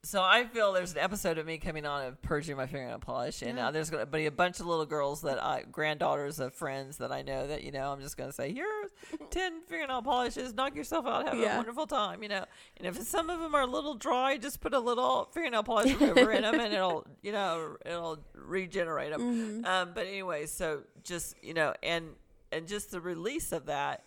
So 0.06 0.22
I 0.22 0.46
feel 0.46 0.72
there's 0.72 0.92
an 0.92 1.00
episode 1.00 1.40
of 1.40 1.48
me 1.48 1.58
coming 1.58 1.84
on 1.84 2.06
of 2.06 2.22
purging 2.22 2.56
my 2.56 2.68
fingernail 2.68 3.00
polish, 3.00 3.42
and 3.42 3.58
uh, 3.58 3.72
there's 3.72 3.90
going 3.90 4.06
to 4.06 4.06
be 4.06 4.28
a 4.28 4.32
bunch 4.32 4.60
of 4.60 4.68
little 4.68 4.86
girls 4.86 5.22
that 5.24 5.44
I, 5.44 5.64
granddaughters 5.64 6.40
of 6.40 6.54
friends 6.54 6.98
that 6.98 7.12
I 7.12 7.24
know 7.24 7.48
that 7.48 7.64
you 7.64 7.72
know 7.72 7.92
I'm 7.92 8.00
just 8.02 8.16
going 8.16 8.30
to 8.30 8.34
say 8.34 8.54
here's 8.54 8.92
ten 9.32 9.62
fingernail 9.68 10.04
polishes, 10.04 10.54
knock 10.54 10.76
yourself 10.76 11.08
out, 11.08 11.28
have 11.28 11.40
a 11.40 11.58
wonderful 11.58 11.88
time, 11.88 12.22
you 12.22 12.30
know. 12.30 12.46
And 12.78 12.88
if 12.88 13.02
some 13.02 13.32
of 13.32 13.40
them 13.40 13.56
are 13.56 13.62
a 13.62 13.68
little 13.68 13.96
dry, 13.96 14.38
just 14.38 14.62
put 14.62 14.76
a 14.76 14.80
little 14.80 15.28
fingernail 15.34 15.64
polish 15.64 15.96
remover 16.00 16.32
in 16.32 16.44
them, 16.44 16.60
and 16.60 16.72
it'll 16.72 17.08
you 17.24 17.32
know 17.32 17.76
it'll 17.84 18.20
regenerate 18.36 19.12
them. 19.12 19.66
Um, 19.66 19.92
but 19.96 20.06
anyway, 20.06 20.46
so 20.46 20.84
just 21.04 21.36
you 21.42 21.56
know, 21.56 21.74
and 21.82 22.10
and 22.52 22.68
just 22.68 22.92
the 22.92 23.02
release 23.02 23.52
of 23.52 23.66
that 23.66 24.04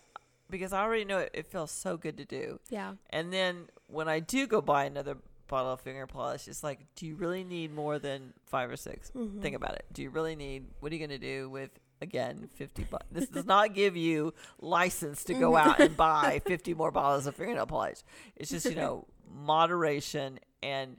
because 0.49 0.71
I 0.71 0.81
already 0.81 1.05
know 1.05 1.19
it, 1.19 1.31
it 1.33 1.47
feels 1.47 1.71
so 1.71 1.97
good 1.97 2.17
to 2.17 2.25
do. 2.25 2.59
Yeah. 2.69 2.93
And 3.09 3.31
then 3.33 3.67
when 3.87 4.07
I 4.07 4.19
do 4.19 4.47
go 4.47 4.61
buy 4.61 4.85
another 4.85 5.17
bottle 5.49 5.73
of 5.73 5.81
finger 5.81 6.07
polish, 6.07 6.47
it's 6.47 6.63
like, 6.63 6.79
do 6.95 7.05
you 7.05 7.15
really 7.15 7.43
need 7.43 7.73
more 7.73 7.99
than 7.99 8.33
five 8.45 8.69
or 8.71 8.77
6 8.77 9.11
Mm-hmm. 9.15 9.41
Think 9.41 9.55
about 9.55 9.75
it. 9.75 9.85
Do 9.91 10.01
you 10.01 10.09
really 10.09 10.35
need? 10.35 10.67
What 10.79 10.91
are 10.91 10.95
you 10.95 11.05
going 11.05 11.19
to 11.19 11.25
do 11.25 11.49
with? 11.49 11.71
Again, 12.01 12.47
fifty 12.55 12.85
bucks. 12.85 13.07
This 13.11 13.27
does 13.27 13.45
not 13.45 13.73
give 13.73 13.97
you 13.97 14.33
license 14.61 15.25
to 15.25 15.33
go 15.33 15.57
out 15.57 15.81
and 15.81 15.97
buy 15.97 16.41
fifty 16.45 16.73
more 16.73 16.91
bottles 16.91 17.27
of 17.27 17.35
fingernail 17.35 17.65
polish. 17.65 18.03
It's 18.37 18.49
just 18.49 18.65
you 18.65 18.75
know 18.75 19.05
moderation 19.29 20.39
and 20.63 20.95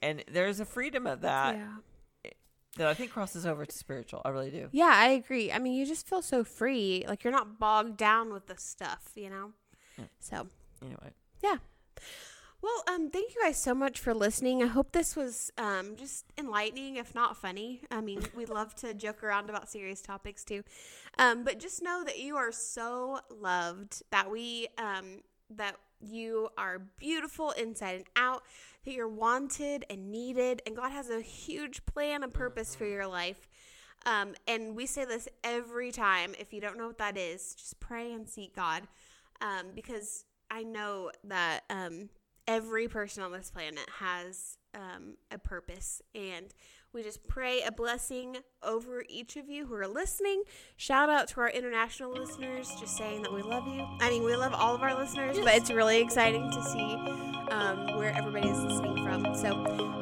and 0.00 0.22
there's 0.30 0.60
a 0.60 0.64
freedom 0.64 1.08
of 1.08 1.22
that 1.22 1.56
yeah. 1.56 2.30
that 2.76 2.86
I 2.86 2.94
think 2.94 3.10
crosses 3.10 3.46
over 3.46 3.66
to 3.66 3.76
spiritual. 3.76 4.22
I 4.24 4.28
really 4.28 4.52
do. 4.52 4.68
Yeah, 4.70 4.92
I 4.94 5.08
agree. 5.08 5.50
I 5.50 5.58
mean, 5.58 5.74
you 5.74 5.84
just 5.84 6.06
feel 6.06 6.22
so 6.22 6.44
free. 6.44 7.04
Like 7.08 7.24
you're 7.24 7.32
not 7.32 7.58
bogged 7.58 7.96
down 7.96 8.32
with 8.32 8.46
the 8.46 8.56
stuff, 8.56 9.10
you 9.16 9.30
know? 9.30 9.50
So, 10.20 10.46
Anyway, 10.82 11.10
yeah. 11.42 11.56
Well, 12.60 12.82
um, 12.88 13.08
thank 13.08 13.34
you 13.34 13.40
guys 13.40 13.56
so 13.56 13.72
much 13.72 14.00
for 14.00 14.12
listening. 14.12 14.64
I 14.64 14.66
hope 14.66 14.90
this 14.90 15.14
was 15.14 15.52
um, 15.58 15.94
just 15.94 16.24
enlightening, 16.36 16.96
if 16.96 17.14
not 17.14 17.36
funny. 17.36 17.82
I 17.88 18.00
mean, 18.00 18.20
we 18.34 18.46
love 18.46 18.74
to 18.76 18.94
joke 18.94 19.22
around 19.22 19.48
about 19.48 19.68
serious 19.68 20.02
topics 20.02 20.42
too. 20.42 20.64
Um, 21.18 21.44
but 21.44 21.60
just 21.60 21.82
know 21.82 22.02
that 22.04 22.18
you 22.18 22.36
are 22.36 22.50
so 22.50 23.20
loved, 23.30 24.02
that 24.10 24.28
we, 24.28 24.66
um, 24.76 25.20
that 25.50 25.76
you 26.00 26.48
are 26.58 26.80
beautiful 26.98 27.52
inside 27.52 27.94
and 27.94 28.04
out, 28.16 28.42
that 28.84 28.92
you're 28.92 29.08
wanted 29.08 29.84
and 29.88 30.10
needed, 30.10 30.60
and 30.66 30.74
God 30.74 30.90
has 30.90 31.10
a 31.10 31.20
huge 31.20 31.86
plan 31.86 32.24
and 32.24 32.34
purpose 32.34 32.74
for 32.74 32.86
your 32.86 33.06
life. 33.06 33.48
Um, 34.04 34.34
and 34.48 34.74
we 34.74 34.86
say 34.86 35.04
this 35.04 35.28
every 35.44 35.92
time. 35.92 36.34
If 36.36 36.52
you 36.52 36.60
don't 36.60 36.76
know 36.76 36.88
what 36.88 36.98
that 36.98 37.16
is, 37.16 37.54
just 37.54 37.78
pray 37.78 38.12
and 38.12 38.28
seek 38.28 38.56
God. 38.56 38.82
Um, 39.40 39.66
because 39.76 40.24
I 40.50 40.64
know 40.64 41.12
that 41.24 41.62
um, 41.70 42.08
every 42.48 42.88
person 42.88 43.22
on 43.22 43.30
this 43.30 43.50
planet 43.50 43.88
has 44.00 44.58
um, 44.74 45.16
a 45.30 45.38
purpose. 45.38 46.02
And 46.14 46.52
we 46.92 47.02
just 47.02 47.26
pray 47.28 47.62
a 47.62 47.70
blessing 47.70 48.38
over 48.62 49.04
each 49.08 49.36
of 49.36 49.48
you 49.48 49.66
who 49.66 49.74
are 49.74 49.86
listening. 49.86 50.42
Shout 50.76 51.10
out 51.10 51.28
to 51.28 51.40
our 51.40 51.50
international 51.50 52.10
listeners, 52.10 52.74
just 52.80 52.96
saying 52.96 53.22
that 53.22 53.32
we 53.32 53.42
love 53.42 53.68
you. 53.68 53.86
I 54.00 54.08
mean, 54.08 54.24
we 54.24 54.34
love 54.34 54.54
all 54.54 54.74
of 54.74 54.82
our 54.82 54.98
listeners, 54.98 55.38
but 55.38 55.54
it's 55.54 55.70
really 55.70 56.00
exciting 56.00 56.50
to 56.50 56.62
see 56.64 56.94
um, 57.50 57.96
where 57.98 58.16
everybody 58.16 58.48
is 58.48 58.58
listening 58.58 59.04
from. 59.04 59.34
So 59.34 59.50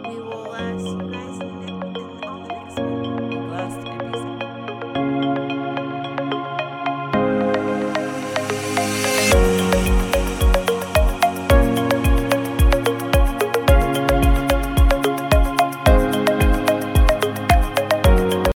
we 0.09 0.17
will 0.17 0.53
uh, 0.53 0.79
see 0.79 0.91
you 0.91 1.13
guys 1.13 1.41
in 1.41 1.61
the, 1.61 1.73
in, 1.99 2.25
on 2.25 2.43
the 2.43 2.49
next 2.49 2.79
one. 2.79 3.26